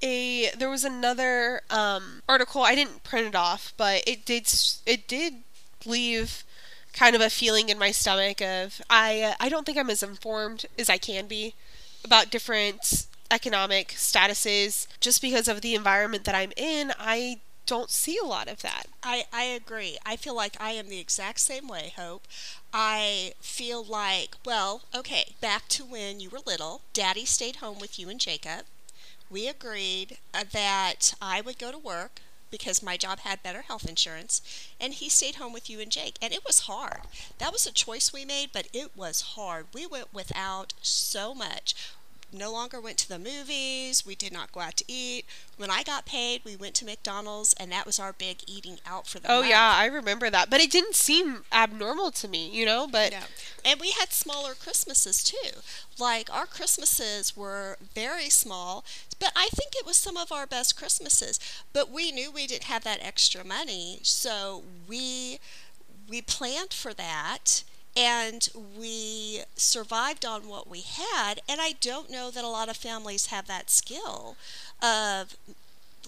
a 0.01 0.51
there 0.51 0.69
was 0.69 0.83
another 0.83 1.61
um, 1.69 2.21
article. 2.27 2.63
I 2.63 2.75
didn't 2.75 3.03
print 3.03 3.27
it 3.27 3.35
off, 3.35 3.73
but 3.77 4.03
it 4.07 4.25
did 4.25 4.51
it 4.85 5.07
did 5.07 5.35
leave 5.85 6.43
kind 6.93 7.15
of 7.15 7.21
a 7.21 7.29
feeling 7.29 7.69
in 7.69 7.77
my 7.77 7.91
stomach 7.91 8.41
of 8.41 8.81
I 8.89 9.35
I 9.39 9.49
don't 9.49 9.65
think 9.65 9.77
I'm 9.77 9.89
as 9.89 10.03
informed 10.03 10.65
as 10.77 10.89
I 10.89 10.97
can 10.97 11.27
be 11.27 11.53
about 12.03 12.31
different 12.31 13.05
economic 13.31 13.89
statuses 13.89 14.87
just 14.99 15.21
because 15.21 15.47
of 15.47 15.61
the 15.61 15.75
environment 15.75 16.25
that 16.25 16.35
I'm 16.35 16.51
in. 16.57 16.91
I 16.99 17.39
don't 17.65 17.91
see 17.91 18.17
a 18.17 18.25
lot 18.25 18.47
of 18.47 18.61
that. 18.63 18.87
I, 19.03 19.25
I 19.31 19.43
agree. 19.43 19.97
I 20.05 20.15
feel 20.15 20.35
like 20.35 20.57
I 20.59 20.71
am 20.71 20.89
the 20.89 20.99
exact 20.99 21.39
same 21.39 21.67
way, 21.67 21.93
Hope. 21.95 22.27
I 22.73 23.33
feel 23.41 23.83
like, 23.83 24.35
well, 24.45 24.81
okay, 24.95 25.33
back 25.39 25.67
to 25.69 25.85
when 25.85 26.19
you 26.19 26.29
were 26.29 26.39
little, 26.45 26.81
Daddy 26.93 27.25
stayed 27.25 27.57
home 27.57 27.77
with 27.79 27.99
you 27.99 28.09
and 28.09 28.19
Jacob. 28.19 28.65
We 29.29 29.47
agreed 29.47 30.17
uh, 30.33 30.43
that 30.51 31.13
I 31.21 31.41
would 31.41 31.59
go 31.59 31.71
to 31.71 31.77
work 31.77 32.21
because 32.51 32.81
my 32.81 32.97
job 32.97 33.19
had 33.19 33.43
better 33.43 33.61
health 33.61 33.87
insurance, 33.87 34.41
and 34.79 34.93
he 34.93 35.07
stayed 35.09 35.35
home 35.35 35.53
with 35.53 35.69
you 35.69 35.79
and 35.79 35.91
Jake. 35.91 36.17
And 36.21 36.33
it 36.33 36.43
was 36.45 36.61
hard. 36.61 37.01
That 37.37 37.51
was 37.53 37.67
a 37.67 37.71
choice 37.71 38.11
we 38.11 38.25
made, 38.25 38.49
but 38.51 38.67
it 38.73 38.95
was 38.97 39.21
hard. 39.35 39.67
We 39.73 39.85
went 39.85 40.13
without 40.13 40.73
so 40.81 41.35
much 41.35 41.75
no 42.31 42.51
longer 42.51 42.79
went 42.79 42.97
to 42.99 43.09
the 43.09 43.19
movies. 43.19 44.05
We 44.05 44.15
did 44.15 44.31
not 44.33 44.51
go 44.51 44.59
out 44.61 44.77
to 44.77 44.85
eat. 44.87 45.25
When 45.57 45.69
I 45.69 45.83
got 45.83 46.05
paid, 46.05 46.41
we 46.45 46.55
went 46.55 46.75
to 46.75 46.85
McDonald's, 46.85 47.53
and 47.53 47.71
that 47.71 47.85
was 47.85 47.99
our 47.99 48.13
big 48.13 48.37
eating 48.47 48.79
out 48.85 49.07
for 49.07 49.19
the 49.19 49.31
Oh 49.31 49.39
month. 49.39 49.49
yeah, 49.49 49.73
I 49.75 49.85
remember 49.85 50.29
that. 50.29 50.49
But 50.49 50.61
it 50.61 50.71
didn't 50.71 50.95
seem 50.95 51.43
abnormal 51.51 52.11
to 52.11 52.27
me, 52.27 52.49
you 52.49 52.65
know, 52.65 52.87
but 52.87 53.11
No. 53.11 53.19
And 53.65 53.79
we 53.79 53.91
had 53.91 54.11
smaller 54.13 54.53
Christmases 54.53 55.23
too. 55.23 55.59
Like 55.97 56.33
our 56.33 56.45
Christmases 56.45 57.35
were 57.35 57.77
very 57.93 58.29
small, 58.29 58.85
but 59.19 59.31
I 59.35 59.49
think 59.53 59.75
it 59.75 59.85
was 59.85 59.97
some 59.97 60.15
of 60.17 60.31
our 60.31 60.47
best 60.47 60.75
Christmases. 60.77 61.39
But 61.73 61.89
we 61.91 62.11
knew 62.11 62.31
we 62.31 62.47
didn't 62.47 62.63
have 62.63 62.83
that 62.85 62.99
extra 63.03 63.43
money, 63.43 63.99
so 64.03 64.63
we 64.87 65.39
we 66.07 66.21
planned 66.21 66.73
for 66.73 66.93
that 66.93 67.63
and 67.95 68.49
we 68.77 69.41
survived 69.55 70.25
on 70.25 70.47
what 70.47 70.69
we 70.69 70.81
had 70.81 71.41
and 71.49 71.59
I 71.61 71.73
don't 71.81 72.11
know 72.11 72.29
that 72.31 72.43
a 72.43 72.49
lot 72.49 72.69
of 72.69 72.77
families 72.77 73.27
have 73.27 73.47
that 73.47 73.69
skill 73.69 74.35
of 74.81 75.35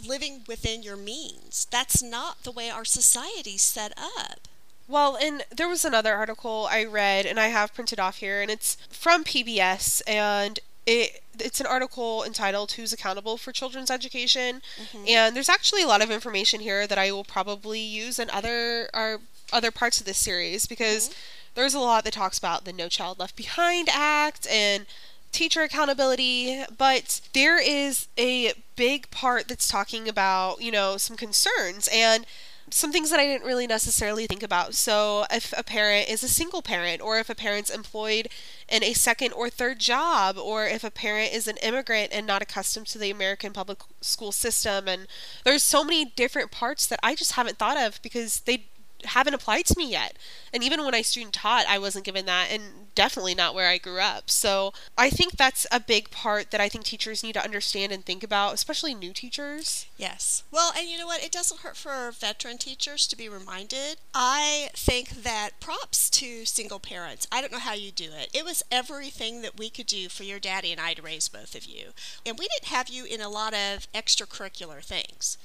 living 0.06 0.42
within 0.48 0.84
your 0.84 0.98
means. 0.98 1.68
That's 1.70 2.02
not 2.02 2.44
the 2.44 2.52
way 2.52 2.70
our 2.70 2.86
society's 2.86 3.62
set 3.62 3.94
up. 3.98 4.48
Well, 4.88 5.18
and 5.22 5.44
there 5.56 5.70
was 5.70 5.86
another 5.86 6.14
article 6.14 6.68
I 6.70 6.84
read, 6.84 7.26
and 7.26 7.40
I 7.40 7.48
have 7.48 7.74
printed 7.74 8.00
off 8.00 8.18
here, 8.18 8.42
and 8.42 8.52
it's 8.52 8.76
from 8.90 9.24
PBS, 9.24 10.02
and 10.06 10.60
it 10.86 11.22
it's 11.40 11.62
an 11.62 11.66
article 11.66 12.24
entitled 12.26 12.74
"Who's 12.74 12.92
Accountable 12.92 13.38
for 13.38 13.52
Children's 13.52 13.90
Education," 13.90 14.62
mm-hmm. 14.78 15.06
and 15.08 15.36
there's 15.36 15.50
actually 15.50 15.84
a 15.84 15.88
lot 15.88 16.02
of 16.02 16.12
information 16.12 16.60
here 16.60 16.88
that 16.88 16.98
I 16.98 17.12
will 17.12 17.24
probably 17.24 17.80
use 17.80 18.20
in 18.20 18.30
other 18.32 18.90
or 18.94 19.22
other 19.54 19.72
parts 19.72 20.00
of 20.00 20.06
this 20.06 20.18
series 20.18 20.66
because 20.66 21.10
mm-hmm. 21.10 21.20
There's 21.55 21.74
a 21.74 21.79
lot 21.79 22.03
that 22.03 22.13
talks 22.13 22.38
about 22.38 22.65
the 22.65 22.74
No 22.74 22.88
Child 22.88 23.20
Left 23.20 23.36
Behind 23.36 23.89
Act 23.91 24.48
and 24.48 24.86
teacher 25.31 25.62
accountability, 25.62 26.63
but 26.77 27.22
there 27.34 27.62
is 27.62 28.08
a 28.17 28.53
big 28.75 29.10
part 29.12 29.48
that's 29.48 29.67
talking 29.67 30.08
about, 30.08 30.62
you 30.62 30.72
know, 30.72 30.98
some 30.98 31.15
concerns 31.15 31.88
and 31.93 32.25
some 32.70 32.91
things 32.91 33.10
that 33.10 33.20
I 33.20 33.25
didn't 33.25 33.46
really 33.46 33.67
necessarily 33.67 34.27
think 34.27 34.43
about. 34.43 34.75
So, 34.75 35.25
if 35.31 35.53
a 35.58 35.63
parent 35.63 36.10
is 36.10 36.24
a 36.24 36.29
single 36.29 36.62
parent, 36.62 37.01
or 37.01 37.20
if 37.20 37.29
a 37.29 37.36
parent's 37.36 37.70
employed 37.70 38.29
in 38.70 38.84
a 38.84 38.93
second 38.93 39.34
or 39.34 39.50
third 39.50 39.79
job, 39.79 40.38
or 40.38 40.65
if 40.65 40.84
a 40.84 40.91
parent 40.91 41.34
is 41.34 41.48
an 41.48 41.58
immigrant 41.58 42.12
and 42.13 42.25
not 42.25 42.41
accustomed 42.41 42.88
to 42.88 42.98
the 42.98 43.12
American 43.12 43.51
public 43.51 43.79
school 44.00 44.31
system, 44.31 44.88
and 44.88 45.08
there's 45.43 45.63
so 45.63 45.84
many 45.84 46.05
different 46.05 46.51
parts 46.51 46.86
that 46.88 47.00
I 47.03 47.15
just 47.15 47.34
haven't 47.34 47.58
thought 47.58 47.77
of 47.77 48.01
because 48.01 48.41
they 48.41 48.67
haven't 49.05 49.34
applied 49.34 49.65
to 49.65 49.77
me 49.77 49.89
yet. 49.89 50.17
And 50.53 50.63
even 50.63 50.84
when 50.84 50.96
I 50.96 51.01
student 51.01 51.34
taught, 51.34 51.65
I 51.67 51.79
wasn't 51.79 52.05
given 52.05 52.25
that, 52.25 52.48
and 52.51 52.63
definitely 52.96 53.36
not 53.36 53.55
where 53.55 53.70
I 53.70 53.77
grew 53.77 54.00
up. 54.00 54.29
So 54.29 54.74
I 54.98 55.10
think 55.10 55.34
that's 55.34 55.65
a 55.72 55.79
big 55.79 56.12
part 56.12 56.51
that 56.51 56.62
I 56.62 56.70
think 56.70 56.86
teachers 56.86 57.24
need 57.24 57.34
to 57.34 57.43
understand 57.43 57.91
and 57.91 58.05
think 58.05 58.24
about, 58.24 58.53
especially 58.53 58.93
new 58.93 59.13
teachers. 59.13 59.86
Yes. 59.98 60.43
Well, 60.51 60.74
and 60.77 60.89
you 60.89 60.98
know 60.98 61.08
what? 61.08 61.24
It 61.24 61.31
doesn't 61.31 61.62
hurt 61.62 61.77
for 61.77 62.12
veteran 62.12 62.58
teachers 62.58 63.08
to 63.08 63.15
be 63.15 63.29
reminded. 63.29 63.98
I 64.13 64.70
think 64.74 65.24
that 65.24 65.51
props 65.60 66.10
to 66.12 66.46
single 66.46 66.79
parents. 66.79 67.27
I 67.31 67.41
don't 67.41 67.51
know 67.51 67.60
how 67.60 67.74
you 67.74 67.91
do 67.91 68.10
it. 68.12 68.29
It 68.34 68.43
was 68.43 68.63
everything 68.72 69.41
that 69.41 69.58
we 69.58 69.70
could 69.70 69.88
do 69.88 70.10
for 70.10 70.24
your 70.24 70.39
daddy 70.39 70.72
and 70.72 70.81
I 70.81 70.93
to 70.93 71.01
raise 71.01 71.29
both 71.29 71.55
of 71.55 71.65
you. 71.65 71.91
And 72.25 72.38
we 72.38 72.48
didn't 72.48 72.74
have 72.74 72.89
you 72.89 73.05
in 73.05 73.22
a 73.22 73.29
lot 73.29 73.53
of 73.53 73.91
extracurricular 73.93 74.84
things. 74.84 75.38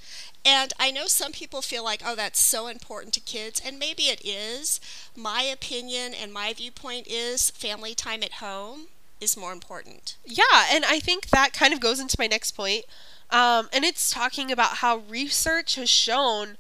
And 0.44 0.72
I 0.78 0.90
know 0.90 1.06
some 1.06 1.32
people 1.32 1.60
feel 1.60 1.82
like, 1.82 2.02
oh, 2.04 2.14
that's 2.14 2.38
so 2.38 2.68
important 2.68 3.12
to 3.14 3.20
kids, 3.20 3.45
and 3.64 3.78
maybe 3.78 4.04
it 4.04 4.20
is. 4.24 4.80
My 5.16 5.42
opinion 5.42 6.12
and 6.14 6.32
my 6.32 6.52
viewpoint 6.52 7.06
is 7.08 7.50
family 7.50 7.94
time 7.94 8.22
at 8.22 8.34
home 8.34 8.88
is 9.20 9.36
more 9.36 9.52
important. 9.52 10.16
Yeah, 10.24 10.66
and 10.70 10.84
I 10.84 11.00
think 11.00 11.28
that 11.28 11.52
kind 11.52 11.72
of 11.72 11.80
goes 11.80 12.00
into 12.00 12.16
my 12.18 12.26
next 12.26 12.52
point. 12.52 12.84
Um, 13.30 13.68
and 13.72 13.84
it's 13.84 14.10
talking 14.10 14.52
about 14.52 14.78
how 14.78 14.98
research 15.08 15.74
has 15.76 15.90
shown 15.90 16.56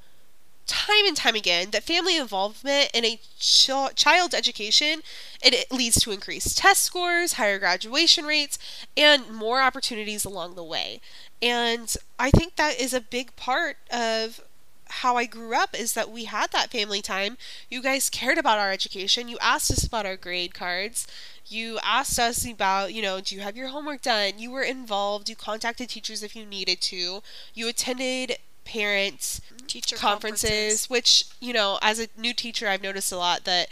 time 0.66 1.06
and 1.06 1.16
time 1.16 1.36
again 1.36 1.70
that 1.70 1.84
family 1.84 2.16
involvement 2.16 2.90
in 2.92 3.04
a 3.04 3.20
ch- 3.38 3.94
child's 3.94 4.34
education 4.34 5.00
it, 5.40 5.54
it 5.54 5.70
leads 5.70 6.00
to 6.00 6.10
increased 6.10 6.58
test 6.58 6.82
scores, 6.82 7.34
higher 7.34 7.58
graduation 7.58 8.24
rates, 8.24 8.58
and 8.96 9.30
more 9.30 9.60
opportunities 9.60 10.24
along 10.24 10.56
the 10.56 10.64
way. 10.64 11.00
And 11.40 11.94
I 12.18 12.32
think 12.32 12.56
that 12.56 12.80
is 12.80 12.92
a 12.92 13.00
big 13.00 13.36
part 13.36 13.76
of 13.92 14.40
how 14.88 15.16
I 15.16 15.26
grew 15.26 15.54
up 15.54 15.78
is 15.78 15.92
that 15.94 16.10
we 16.10 16.24
had 16.24 16.52
that 16.52 16.70
family 16.70 17.02
time. 17.02 17.36
You 17.70 17.82
guys 17.82 18.10
cared 18.10 18.38
about 18.38 18.58
our 18.58 18.70
education. 18.70 19.28
You 19.28 19.38
asked 19.40 19.70
us 19.70 19.84
about 19.84 20.06
our 20.06 20.16
grade 20.16 20.54
cards. 20.54 21.06
You 21.46 21.78
asked 21.82 22.18
us 22.18 22.48
about, 22.48 22.92
you 22.92 23.02
know, 23.02 23.20
do 23.20 23.34
you 23.34 23.40
have 23.40 23.56
your 23.56 23.68
homework 23.68 24.02
done? 24.02 24.38
You 24.38 24.50
were 24.50 24.62
involved. 24.62 25.28
You 25.28 25.36
contacted 25.36 25.88
teachers 25.88 26.22
if 26.22 26.34
you 26.34 26.44
needed 26.44 26.80
to. 26.82 27.22
You 27.54 27.68
attended 27.68 28.38
parents 28.64 29.40
Teacher 29.66 29.96
conferences, 29.96 30.90
which, 30.90 31.26
you 31.40 31.52
know, 31.52 31.78
as 31.82 31.98
a 32.00 32.08
new 32.16 32.32
teacher, 32.34 32.68
I've 32.68 32.82
noticed 32.82 33.12
a 33.12 33.16
lot 33.16 33.44
that 33.44 33.68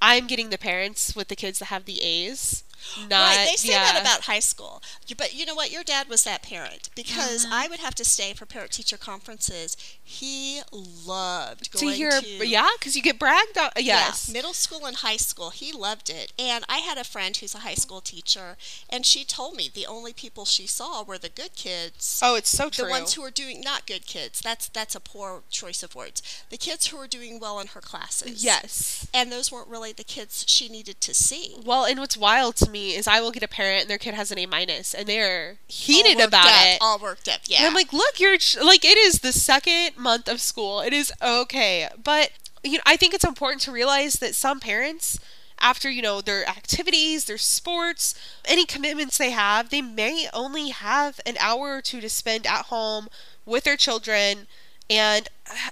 I'm 0.00 0.26
getting 0.26 0.50
the 0.50 0.58
parents 0.58 1.14
with 1.14 1.28
the 1.28 1.36
kids 1.36 1.58
that 1.60 1.66
have 1.66 1.84
the 1.84 2.00
A's. 2.00 2.64
Not 3.08 3.36
right, 3.36 3.48
they 3.50 3.56
say 3.56 3.72
yeah. 3.72 3.92
that 3.92 4.00
about 4.02 4.22
high 4.22 4.40
school. 4.40 4.82
But 5.16 5.34
you 5.34 5.46
know 5.46 5.54
what? 5.54 5.70
Your 5.70 5.84
dad 5.84 6.08
was 6.08 6.24
that 6.24 6.42
parent 6.42 6.90
because 6.94 7.44
Mm-hmm. 7.44 7.52
I 7.52 7.66
would 7.68 7.80
have 7.80 7.94
to 7.96 8.04
stay 8.04 8.32
for 8.34 8.46
parent 8.46 8.72
teacher 8.72 8.96
conferences. 8.96 9.76
He 10.02 10.60
loved 11.06 11.72
to 11.78 11.84
going 11.86 11.94
hear 11.96 12.10
to 12.20 12.46
yeah 12.46 12.68
because 12.78 12.96
you 12.96 13.02
get 13.02 13.18
bragged 13.18 13.56
on 13.58 13.70
yes 13.76 14.28
Yeah, 14.28 14.32
middle 14.32 14.52
school 14.52 14.86
and 14.86 14.96
high 14.96 15.16
school. 15.16 15.50
He 15.50 15.72
loved 15.72 16.10
it. 16.10 16.32
And 16.38 16.64
I 16.68 16.78
had 16.78 16.98
a 16.98 17.04
friend 17.04 17.36
who's 17.36 17.54
a 17.54 17.58
high 17.58 17.74
school 17.74 18.00
teacher, 18.00 18.56
and 18.88 19.04
she 19.06 19.24
told 19.24 19.56
me 19.56 19.70
the 19.72 19.86
only 19.86 20.12
people 20.12 20.44
she 20.44 20.66
saw 20.66 21.02
were 21.02 21.18
the 21.18 21.28
good 21.28 21.54
kids. 21.54 22.20
oh 22.22 22.34
it's 22.34 22.50
so 22.50 22.68
true 22.68 22.84
The 22.86 22.90
ones 22.90 23.14
who 23.14 23.22
are 23.22 23.30
doing 23.30 23.60
not 23.60 23.86
good 23.86 24.06
kids. 24.06 24.40
That's 24.40 24.68
that's 24.68 24.94
a 24.94 25.00
poor 25.00 25.42
choice 25.50 25.82
of 25.82 25.94
words. 25.94 26.22
The 26.50 26.56
kids 26.58 26.88
who 26.88 26.96
were 26.96 27.06
doing 27.08 27.38
well 27.40 27.58
in 27.60 27.68
her 27.68 27.80
classes. 27.80 28.44
yes 28.44 29.06
And 29.14 29.30
those 29.32 29.50
weren't 29.52 29.68
really 29.68 29.92
the 29.92 30.04
kids 30.04 30.44
she 30.48 30.68
needed 30.68 31.00
to 31.02 31.14
see. 31.14 31.56
well 31.64 31.84
and 31.84 31.98
what's 32.00 32.16
wild 32.16 32.56
to 32.56 32.70
me 32.72 32.94
is 32.94 33.06
i 33.06 33.20
will 33.20 33.30
get 33.30 33.42
a 33.42 33.48
parent 33.48 33.82
and 33.82 33.90
their 33.90 33.98
kid 33.98 34.14
has 34.14 34.32
an 34.32 34.38
a 34.38 34.46
minus 34.46 34.94
and 34.94 35.06
they're 35.06 35.58
heated 35.68 36.20
about 36.20 36.46
up, 36.46 36.66
it 36.66 36.78
All 36.80 36.98
worked 36.98 37.28
up. 37.28 37.40
Yeah. 37.46 37.58
And 37.58 37.66
I'm 37.66 37.74
like, 37.74 37.92
look, 37.92 38.18
you're 38.18 38.38
like, 38.62 38.84
it 38.84 38.98
is 38.98 39.20
the 39.20 39.32
second 39.32 39.96
month 39.96 40.28
of 40.28 40.40
school. 40.40 40.80
It 40.80 40.92
is 40.92 41.12
okay. 41.22 41.88
But, 42.02 42.30
you 42.62 42.78
know, 42.78 42.82
I 42.86 42.96
think 42.96 43.14
it's 43.14 43.24
important 43.24 43.62
to 43.62 43.72
realize 43.72 44.14
that 44.14 44.34
some 44.34 44.60
parents, 44.60 45.18
after, 45.60 45.90
you 45.90 46.02
know, 46.02 46.20
their 46.20 46.48
activities, 46.48 47.26
their 47.26 47.38
sports, 47.38 48.14
any 48.44 48.64
commitments 48.64 49.18
they 49.18 49.30
have, 49.30 49.70
they 49.70 49.82
may 49.82 50.28
only 50.32 50.70
have 50.70 51.20
an 51.26 51.36
hour 51.38 51.76
or 51.76 51.82
two 51.82 52.00
to 52.00 52.08
spend 52.08 52.46
at 52.46 52.66
home 52.66 53.08
with 53.44 53.64
their 53.64 53.76
children. 53.76 54.46
And 54.90 55.28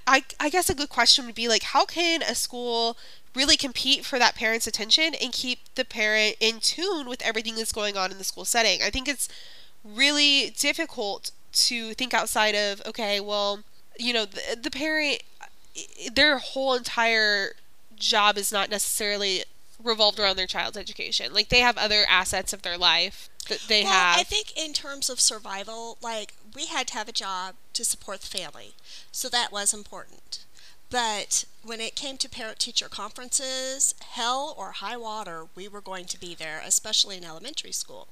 I, 0.07 0.25
I 0.38 0.50
guess 0.50 0.71
a 0.71 0.75
good 0.75 0.88
question 0.88 1.26
would 1.26 1.35
be 1.35 1.49
like, 1.49 1.62
how 1.62 1.85
can 1.85 2.23
a 2.23 2.35
school 2.35 2.97
really 3.35 3.57
compete 3.57 4.05
for 4.05 4.19
that 4.19 4.35
parent's 4.35 4.67
attention 4.67 5.15
and 5.21 5.33
keep 5.33 5.61
the 5.75 5.85
parent 5.85 6.37
in 6.41 6.61
tune 6.61 7.09
with 7.09 7.23
everything 7.23 7.55
that's 7.55 7.73
going 7.73 7.97
on 7.97 8.11
in 8.11 8.19
the 8.19 8.25
school 8.25 8.45
setting? 8.45 8.83
I 8.83 8.91
think 8.91 9.09
it's 9.09 9.29
really 9.85 10.51
difficult 10.59 11.31
to 11.53 11.95
think 11.95 12.15
outside 12.15 12.55
of 12.55 12.81
okay 12.87 13.19
well 13.19 13.61
you 13.99 14.13
know 14.13 14.25
the, 14.25 14.57
the 14.61 14.71
parent 14.71 15.23
their 16.15 16.39
whole 16.39 16.75
entire 16.75 17.55
job 17.97 18.37
is 18.37 18.53
not 18.53 18.71
necessarily 18.71 19.43
revolved 19.83 20.21
around 20.21 20.37
their 20.37 20.47
child's 20.47 20.77
education 20.77 21.33
like 21.33 21.49
they 21.49 21.61
have 21.61 21.77
other 21.77 22.05
assets 22.09 22.53
of 22.53 22.63
their 22.63 22.79
life 22.79 23.31
that 23.49 23.61
they 23.69 23.83
well, 23.83 23.93
have 23.93 24.19
I 24.19 24.23
think 24.23 24.57
in 24.57 24.73
terms 24.73 25.11
of 25.11 25.21
survival, 25.21 25.99
like 26.01 26.35
we 26.55 26.67
had 26.67 26.87
to 26.89 26.95
have 26.95 27.09
a 27.09 27.13
job 27.13 27.55
to 27.75 27.85
support 27.85 28.21
the 28.21 28.27
family, 28.27 28.75
so 29.13 29.29
that 29.29 29.53
was 29.53 29.75
important. 29.75 30.45
But 30.90 31.44
when 31.62 31.80
it 31.80 31.94
came 31.94 32.16
to 32.18 32.28
parent 32.28 32.59
teacher 32.59 32.88
conferences, 32.88 33.94
hell 34.11 34.54
or 34.59 34.73
high 34.73 34.97
water, 34.97 35.47
we 35.54 35.68
were 35.68 35.80
going 35.80 36.06
to 36.06 36.20
be 36.20 36.35
there, 36.35 36.61
especially 36.64 37.16
in 37.16 37.25
elementary 37.25 37.73
school. 37.73 38.09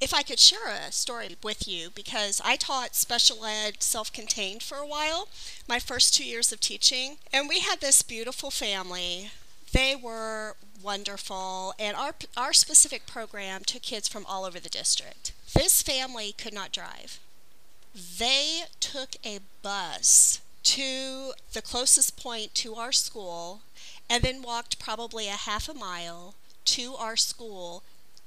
If 0.00 0.12
I 0.12 0.22
could 0.22 0.40
share 0.40 0.68
a 0.68 0.90
story 0.90 1.36
with 1.42 1.68
you, 1.68 1.88
because 1.94 2.40
I 2.44 2.56
taught 2.56 2.96
special 2.96 3.44
ed 3.44 3.82
self 3.82 4.12
contained 4.12 4.62
for 4.62 4.78
a 4.78 4.86
while, 4.86 5.28
my 5.68 5.78
first 5.78 6.12
two 6.12 6.24
years 6.24 6.52
of 6.52 6.60
teaching, 6.60 7.18
and 7.32 7.48
we 7.48 7.60
had 7.60 7.80
this 7.80 8.02
beautiful 8.02 8.50
family. 8.50 9.30
They 9.70 9.96
were 9.96 10.56
wonderful, 10.82 11.72
and 11.78 11.96
our, 11.96 12.14
our 12.36 12.52
specific 12.52 13.06
program 13.06 13.62
took 13.64 13.82
kids 13.82 14.08
from 14.08 14.26
all 14.26 14.44
over 14.44 14.60
the 14.60 14.68
district. 14.68 15.32
This 15.54 15.80
family 15.80 16.32
could 16.32 16.52
not 16.52 16.72
drive. 16.72 17.20
They 17.94 18.62
took 18.80 19.16
a 19.24 19.38
bus 19.62 20.41
to 20.62 21.32
the 21.52 21.62
closest 21.62 22.16
point 22.16 22.54
to 22.56 22.74
our 22.74 22.92
school 22.92 23.62
and 24.08 24.22
then 24.22 24.42
walked 24.42 24.78
probably 24.78 25.28
a 25.28 25.32
half 25.32 25.68
a 25.68 25.74
mile 25.74 26.34
to 26.64 26.94
our 26.94 27.16
school 27.16 27.82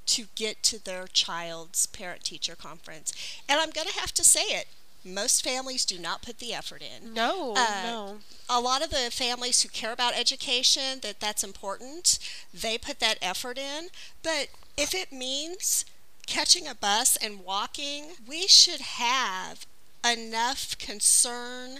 to 0.06 0.26
get 0.34 0.62
to 0.62 0.82
their 0.82 1.06
child's 1.06 1.86
parent 1.86 2.24
teacher 2.24 2.54
conference. 2.54 3.12
And 3.48 3.60
I'm 3.60 3.70
going 3.70 3.88
to 3.88 4.00
have 4.00 4.12
to 4.14 4.24
say 4.24 4.42
it 4.42 4.66
most 5.06 5.44
families 5.44 5.84
do 5.84 5.98
not 5.98 6.22
put 6.22 6.38
the 6.38 6.52
effort 6.52 6.82
in. 6.82 7.14
no 7.14 7.54
Uh, 7.56 7.82
no 7.84 8.18
A 8.50 8.60
lot 8.60 8.82
of 8.82 8.90
the 8.90 9.08
families 9.10 9.62
who 9.62 9.68
care 9.68 9.92
about 9.92 10.18
education, 10.18 11.00
that 11.02 11.20
that's 11.20 11.44
important, 11.44 12.18
they 12.52 12.76
put 12.76 12.98
that 13.00 13.18
effort 13.22 13.56
in. 13.56 13.88
But 14.22 14.48
if 14.76 14.94
it 14.94 15.12
means 15.12 15.84
catching 16.26 16.66
a 16.66 16.74
bus 16.74 17.16
and 17.16 17.44
walking, 17.44 18.14
we 18.26 18.48
should 18.48 18.80
have 18.80 19.64
enough 20.04 20.76
concern 20.78 21.78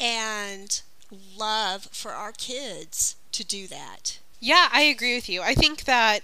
and 0.00 0.82
love 1.36 1.88
for 1.92 2.12
our 2.12 2.32
kids 2.32 3.16
to 3.32 3.44
do 3.44 3.66
that. 3.66 4.18
Yeah, 4.40 4.68
I 4.72 4.82
agree 4.82 5.14
with 5.14 5.28
you. 5.28 5.42
I 5.42 5.54
think 5.54 5.84
that 5.84 6.20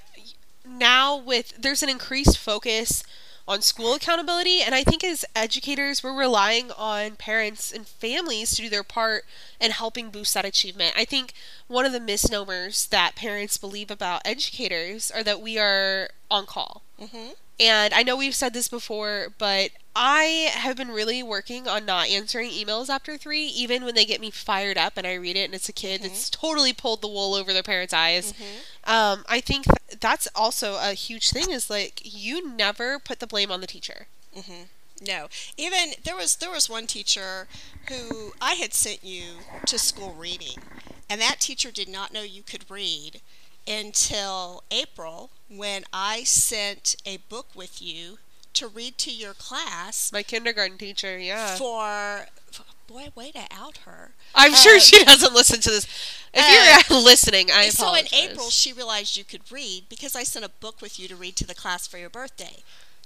now 0.66 1.16
with 1.16 1.54
there's 1.58 1.82
an 1.82 1.88
increased 1.88 2.38
focus 2.38 3.02
on 3.48 3.60
school 3.60 3.94
accountability 3.94 4.60
and 4.62 4.74
I 4.74 4.84
think 4.84 5.02
as 5.02 5.24
educators 5.34 6.02
we're 6.02 6.16
relying 6.16 6.70
on 6.70 7.16
parents 7.16 7.72
and 7.72 7.86
families 7.86 8.52
to 8.52 8.62
do 8.62 8.68
their 8.68 8.84
part 8.84 9.24
in 9.60 9.72
helping 9.72 10.10
boost 10.10 10.34
that 10.34 10.44
achievement. 10.44 10.94
I 10.96 11.04
think 11.04 11.32
one 11.66 11.84
of 11.84 11.92
the 11.92 12.00
misnomers 12.00 12.86
that 12.86 13.16
parents 13.16 13.58
believe 13.58 13.90
about 13.90 14.22
educators 14.24 15.10
are 15.10 15.24
that 15.24 15.40
we 15.40 15.58
are 15.58 16.10
on 16.30 16.46
call. 16.46 16.82
Mhm. 17.02 17.34
And 17.60 17.94
I 17.94 18.02
know 18.02 18.16
we've 18.16 18.34
said 18.34 18.54
this 18.54 18.68
before, 18.68 19.34
but 19.38 19.70
I 19.94 20.50
have 20.54 20.76
been 20.76 20.90
really 20.90 21.22
working 21.22 21.68
on 21.68 21.84
not 21.84 22.08
answering 22.08 22.50
emails 22.50 22.88
after 22.88 23.16
three, 23.18 23.44
even 23.46 23.84
when 23.84 23.94
they 23.94 24.04
get 24.06 24.20
me 24.20 24.30
fired 24.30 24.78
up 24.78 24.96
and 24.96 25.06
I 25.06 25.14
read 25.14 25.36
it 25.36 25.44
and 25.44 25.54
it's 25.54 25.68
a 25.68 25.72
kid 25.72 26.02
that's 26.02 26.30
totally 26.30 26.72
pulled 26.72 27.02
the 27.02 27.08
wool 27.08 27.34
over 27.34 27.52
their 27.52 27.62
parents' 27.62 27.92
eyes. 27.92 28.32
Um, 28.84 29.24
I 29.28 29.40
think 29.40 29.66
th- 29.66 30.00
that's 30.00 30.26
also 30.34 30.76
a 30.76 30.94
huge 30.94 31.30
thing 31.30 31.50
is 31.50 31.68
like 31.70 32.00
you 32.04 32.48
never 32.48 32.98
put 32.98 33.20
the 33.20 33.26
blame 33.26 33.52
on 33.52 33.60
the 33.60 33.66
teacher. 33.66 34.06
No, 35.00 35.28
even 35.56 35.94
there 36.04 36.16
was 36.16 36.36
there 36.36 36.50
was 36.50 36.68
one 36.68 36.86
teacher 36.86 37.48
who 37.88 38.32
I 38.40 38.54
had 38.54 38.72
sent 38.72 39.04
you 39.04 39.40
to 39.66 39.78
school 39.78 40.14
reading, 40.14 40.58
and 41.10 41.20
that 41.20 41.40
teacher 41.40 41.70
did 41.72 41.88
not 41.88 42.12
know 42.12 42.22
you 42.22 42.42
could 42.42 42.70
read 42.70 43.20
until 43.66 44.64
April 44.70 45.30
when 45.48 45.84
I 45.92 46.24
sent 46.24 46.96
a 47.06 47.18
book 47.28 47.48
with 47.54 47.80
you 47.82 48.18
to 48.54 48.68
read 48.68 48.98
to 48.98 49.10
your 49.10 49.34
class 49.34 50.10
My 50.12 50.22
kindergarten 50.22 50.78
teacher, 50.78 51.18
yeah. 51.18 51.56
for. 51.56 52.26
Boy, 52.88 53.08
way 53.14 53.30
to 53.30 53.44
out 53.50 53.78
her. 53.86 54.10
I'm 54.34 54.52
sure 54.52 54.76
uh, 54.76 54.80
she 54.80 55.02
doesn't 55.04 55.32
listen 55.32 55.60
to 55.60 55.70
this. 55.70 55.86
If 56.34 56.90
you're 56.90 56.98
listening, 57.02 57.48
I 57.50 57.68
so 57.70 57.84
apologize. 57.84 58.12
in 58.12 58.30
April, 58.30 58.50
she 58.50 58.72
realized 58.72 59.16
you 59.16 59.24
could 59.24 59.50
read 59.50 59.84
because 59.88 60.14
I 60.14 60.24
sent 60.24 60.44
a 60.44 60.50
book 60.50 60.82
with 60.82 61.00
you 61.00 61.08
to 61.08 61.16
read 61.16 61.36
to 61.36 61.46
the 61.46 61.54
class 61.54 61.86
for 61.86 61.96
your 61.96 62.10
birthday. 62.10 62.62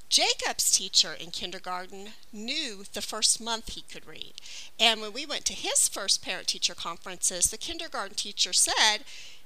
Jacob's 0.08 0.70
teacher 0.70 1.12
in 1.12 1.30
kindergarten 1.30 2.10
knew 2.32 2.84
the 2.92 3.02
first 3.02 3.40
month 3.40 3.74
he 3.74 3.82
could 3.82 4.06
read. 4.06 4.34
And 4.78 5.00
when 5.00 5.12
we 5.12 5.26
went 5.26 5.44
to 5.46 5.52
his 5.52 5.88
first 5.88 6.22
parent 6.22 6.48
teacher 6.48 6.74
conferences, 6.74 7.50
the 7.50 7.58
kindergarten 7.58 8.14
teacher 8.14 8.52
said 8.52 8.98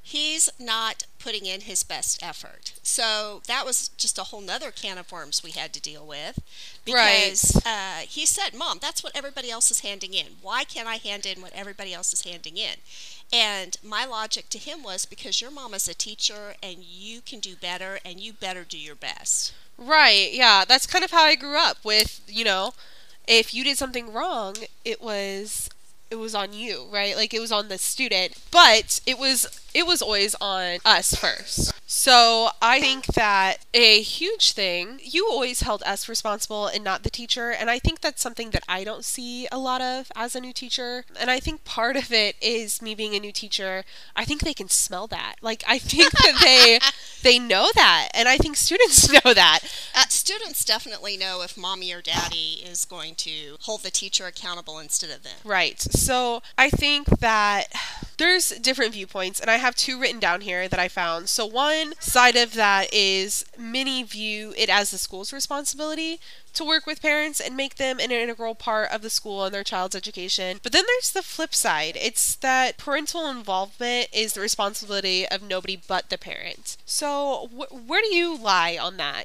he's 0.02 0.50
not 0.58 1.04
putting 1.18 1.46
in 1.46 1.62
his 1.62 1.82
best 1.82 2.22
effort. 2.22 2.72
So 2.82 3.42
that 3.46 3.64
was 3.64 3.88
just 3.96 4.18
a 4.18 4.24
whole 4.24 4.40
nother 4.40 4.70
can 4.70 4.98
of 4.98 5.12
worms 5.12 5.42
we 5.42 5.50
had 5.50 5.72
to 5.74 5.80
deal 5.80 6.06
with. 6.06 6.40
Because 6.84 7.60
uh, 7.66 8.00
he 8.08 8.24
said, 8.26 8.54
Mom, 8.56 8.78
that's 8.80 9.04
what 9.04 9.16
everybody 9.16 9.50
else 9.50 9.70
is 9.70 9.80
handing 9.80 10.14
in. 10.14 10.26
Why 10.42 10.64
can't 10.64 10.88
I 10.88 10.96
hand 10.96 11.26
in 11.26 11.42
what 11.42 11.52
everybody 11.54 11.92
else 11.92 12.12
is 12.12 12.24
handing 12.24 12.56
in? 12.56 12.76
And 13.32 13.76
my 13.82 14.04
logic 14.04 14.48
to 14.50 14.58
him 14.58 14.82
was 14.82 15.04
because 15.04 15.40
your 15.40 15.50
mom 15.50 15.74
is 15.74 15.86
a 15.86 15.94
teacher 15.94 16.54
and 16.62 16.78
you 16.78 17.20
can 17.20 17.38
do 17.38 17.54
better 17.54 17.98
and 18.04 18.18
you 18.18 18.32
better 18.32 18.64
do 18.64 18.78
your 18.78 18.96
best. 18.96 19.52
Right, 19.78 20.30
yeah. 20.32 20.64
That's 20.66 20.86
kind 20.86 21.04
of 21.04 21.10
how 21.10 21.22
I 21.24 21.36
grew 21.36 21.56
up 21.56 21.84
with, 21.84 22.20
you 22.26 22.44
know, 22.44 22.72
if 23.28 23.54
you 23.54 23.62
did 23.62 23.78
something 23.78 24.12
wrong, 24.12 24.56
it 24.84 25.00
was 25.00 25.70
it 26.10 26.16
was 26.16 26.34
on 26.34 26.52
you, 26.52 26.86
right? 26.90 27.16
Like 27.16 27.32
it 27.32 27.40
was 27.40 27.52
on 27.52 27.68
the 27.68 27.78
student, 27.78 28.36
but 28.50 29.00
it 29.06 29.18
was 29.18 29.46
it 29.72 29.86
was 29.86 30.02
always 30.02 30.34
on 30.40 30.78
us 30.84 31.14
first. 31.14 31.72
So, 31.86 32.50
I 32.62 32.80
think 32.80 33.06
that 33.06 33.58
a 33.74 34.00
huge 34.00 34.52
thing, 34.52 35.00
you 35.02 35.26
always 35.28 35.62
held 35.62 35.82
us 35.84 36.08
responsible 36.08 36.68
and 36.68 36.84
not 36.84 37.02
the 37.02 37.10
teacher, 37.10 37.50
and 37.50 37.68
I 37.68 37.78
think 37.78 38.00
that's 38.00 38.22
something 38.22 38.50
that 38.50 38.62
I 38.68 38.84
don't 38.84 39.04
see 39.04 39.48
a 39.50 39.58
lot 39.58 39.80
of 39.80 40.10
as 40.14 40.36
a 40.36 40.40
new 40.40 40.52
teacher. 40.52 41.04
And 41.18 41.30
I 41.30 41.40
think 41.40 41.64
part 41.64 41.96
of 41.96 42.12
it 42.12 42.36
is 42.40 42.80
me 42.80 42.94
being 42.94 43.14
a 43.14 43.20
new 43.20 43.32
teacher. 43.32 43.84
I 44.14 44.24
think 44.24 44.42
they 44.42 44.54
can 44.54 44.68
smell 44.68 45.06
that. 45.08 45.36
Like 45.42 45.64
I 45.68 45.78
think 45.78 46.12
that 46.12 46.38
they 46.42 46.78
they 47.22 47.38
know 47.38 47.70
that, 47.74 48.08
and 48.14 48.28
I 48.28 48.36
think 48.36 48.56
students 48.56 49.10
know 49.24 49.34
that. 49.34 49.60
Uh, 49.94 50.04
students 50.08 50.64
definitely 50.64 51.16
know 51.16 51.42
if 51.42 51.56
mommy 51.56 51.92
or 51.92 52.00
daddy 52.00 52.62
is 52.64 52.84
going 52.84 53.14
to 53.16 53.56
hold 53.62 53.82
the 53.82 53.90
teacher 53.90 54.26
accountable 54.26 54.78
instead 54.78 55.10
of 55.10 55.22
them. 55.22 55.34
Right. 55.44 55.80
So 56.00 56.42
I 56.56 56.70
think 56.70 57.08
that 57.20 57.66
there's 58.16 58.50
different 58.50 58.92
viewpoints, 58.92 59.40
and 59.40 59.50
I 59.50 59.56
have 59.56 59.74
two 59.74 60.00
written 60.00 60.18
down 60.18 60.40
here 60.42 60.66
that 60.68 60.78
I 60.80 60.88
found. 60.88 61.28
So, 61.28 61.46
one 61.46 61.94
side 62.00 62.36
of 62.36 62.54
that 62.54 62.92
is 62.92 63.44
many 63.58 64.02
view 64.02 64.52
it 64.56 64.68
as 64.68 64.90
the 64.90 64.98
school's 64.98 65.32
responsibility 65.32 66.18
to 66.54 66.64
work 66.64 66.86
with 66.86 67.00
parents 67.02 67.40
and 67.40 67.56
make 67.56 67.76
them 67.76 67.98
an 68.00 68.10
integral 68.10 68.54
part 68.54 68.90
of 68.90 69.02
the 69.02 69.10
school 69.10 69.44
and 69.44 69.54
their 69.54 69.64
child's 69.64 69.94
education. 69.94 70.58
But 70.62 70.72
then 70.72 70.84
there's 70.86 71.12
the 71.12 71.22
flip 71.22 71.54
side 71.54 71.96
it's 72.00 72.34
that 72.36 72.76
parental 72.76 73.28
involvement 73.28 74.08
is 74.12 74.32
the 74.32 74.40
responsibility 74.40 75.26
of 75.28 75.42
nobody 75.42 75.76
but 75.76 76.10
the 76.10 76.18
parent. 76.18 76.76
So, 76.86 77.48
wh- 77.54 77.88
where 77.88 78.02
do 78.02 78.14
you 78.14 78.36
lie 78.36 78.78
on 78.80 78.96
that? 78.96 79.24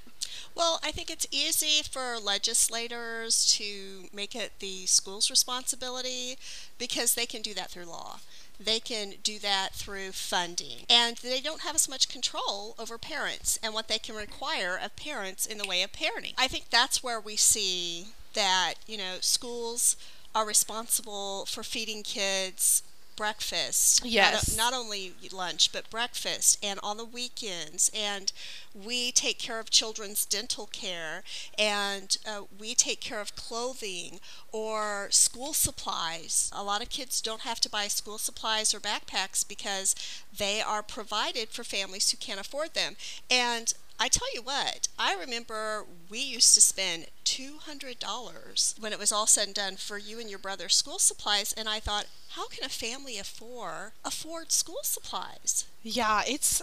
Well, 0.53 0.79
I 0.83 0.91
think 0.91 1.09
it's 1.09 1.27
easy 1.31 1.83
for 1.83 2.17
legislators 2.17 3.45
to 3.57 4.05
make 4.13 4.35
it 4.35 4.53
the 4.59 4.85
school's 4.85 5.29
responsibility 5.29 6.37
because 6.77 7.13
they 7.13 7.25
can 7.25 7.41
do 7.41 7.53
that 7.53 7.69
through 7.69 7.85
law. 7.85 8.19
They 8.59 8.79
can 8.79 9.15
do 9.23 9.37
that 9.39 9.73
through 9.73 10.11
funding. 10.11 10.85
And 10.89 11.17
they 11.17 11.41
don't 11.41 11.61
have 11.61 11.75
as 11.75 11.89
much 11.89 12.09
control 12.09 12.75
over 12.79 12.97
parents 12.97 13.59
and 13.61 13.73
what 13.73 13.87
they 13.87 13.99
can 13.99 14.15
require 14.15 14.79
of 14.81 14.95
parents 14.95 15.45
in 15.45 15.57
the 15.57 15.67
way 15.67 15.81
of 15.81 15.91
parenting. 15.91 16.33
I 16.37 16.47
think 16.47 16.69
that's 16.69 17.03
where 17.03 17.19
we 17.19 17.35
see 17.35 18.07
that, 18.33 18.75
you 18.87 18.97
know, 18.97 19.15
schools 19.19 19.97
are 20.33 20.45
responsible 20.45 21.45
for 21.45 21.63
feeding 21.63 22.03
kids 22.03 22.83
breakfast. 23.15 24.05
Yes. 24.05 24.55
Not, 24.55 24.71
not, 24.71 24.79
only 24.79 25.13
lunch, 25.31 25.71
but 25.71 25.89
breakfast, 25.89 26.57
and 26.63 26.79
on 26.83 26.97
the 26.97 27.05
weekends. 27.05 27.89
And 27.95 28.31
we 28.73 29.11
take 29.11 29.39
care 29.39 29.59
of 29.59 29.69
children's 29.69 30.25
dental 30.25 30.67
care, 30.67 31.23
and 31.57 32.17
uh, 32.27 32.43
we 32.59 32.75
take 32.75 32.99
care 32.99 33.21
of 33.21 33.35
clothing 33.35 34.19
or 34.51 35.07
school 35.11 35.53
supplies. 35.53 36.51
A 36.53 36.63
lot 36.63 36.81
of 36.81 36.89
kids 36.89 37.21
don't 37.21 37.41
have 37.41 37.59
to 37.61 37.69
buy 37.69 37.87
school 37.87 38.17
supplies 38.17 38.73
or 38.73 38.79
backpacks 38.79 39.47
because 39.47 39.95
they 40.37 40.61
are 40.61 40.83
provided 40.83 41.49
for 41.49 41.63
families 41.63 42.11
who 42.11 42.17
can't 42.17 42.39
afford 42.39 42.73
them. 42.73 42.95
And 43.29 43.73
I 43.97 44.09
tell 44.09 44.33
you 44.33 44.41
what, 44.41 44.89
I 44.99 45.15
remember 45.15 45.85
we 46.09 46.19
used 46.19 46.53
to 46.55 46.61
spend 46.61 47.07
$200 47.23 48.79
when 48.79 48.91
it 48.91 48.99
was 48.99 49.11
all 49.11 49.25
said 49.27 49.47
and 49.47 49.55
done 49.55 49.75
for 49.77 49.97
you 49.97 50.19
and 50.19 50.29
your 50.29 50.39
brother's 50.39 50.75
school 50.75 50.99
supplies, 50.99 51.53
and 51.53 51.69
I 51.69 51.79
thought, 51.79 52.07
how 52.35 52.47
can 52.49 52.65
a 52.65 52.69
family 52.69 53.17
afford 53.17 53.93
afford 54.03 54.51
school 54.51 54.79
supplies? 54.83 55.65
Yeah, 55.81 56.21
it's 56.27 56.61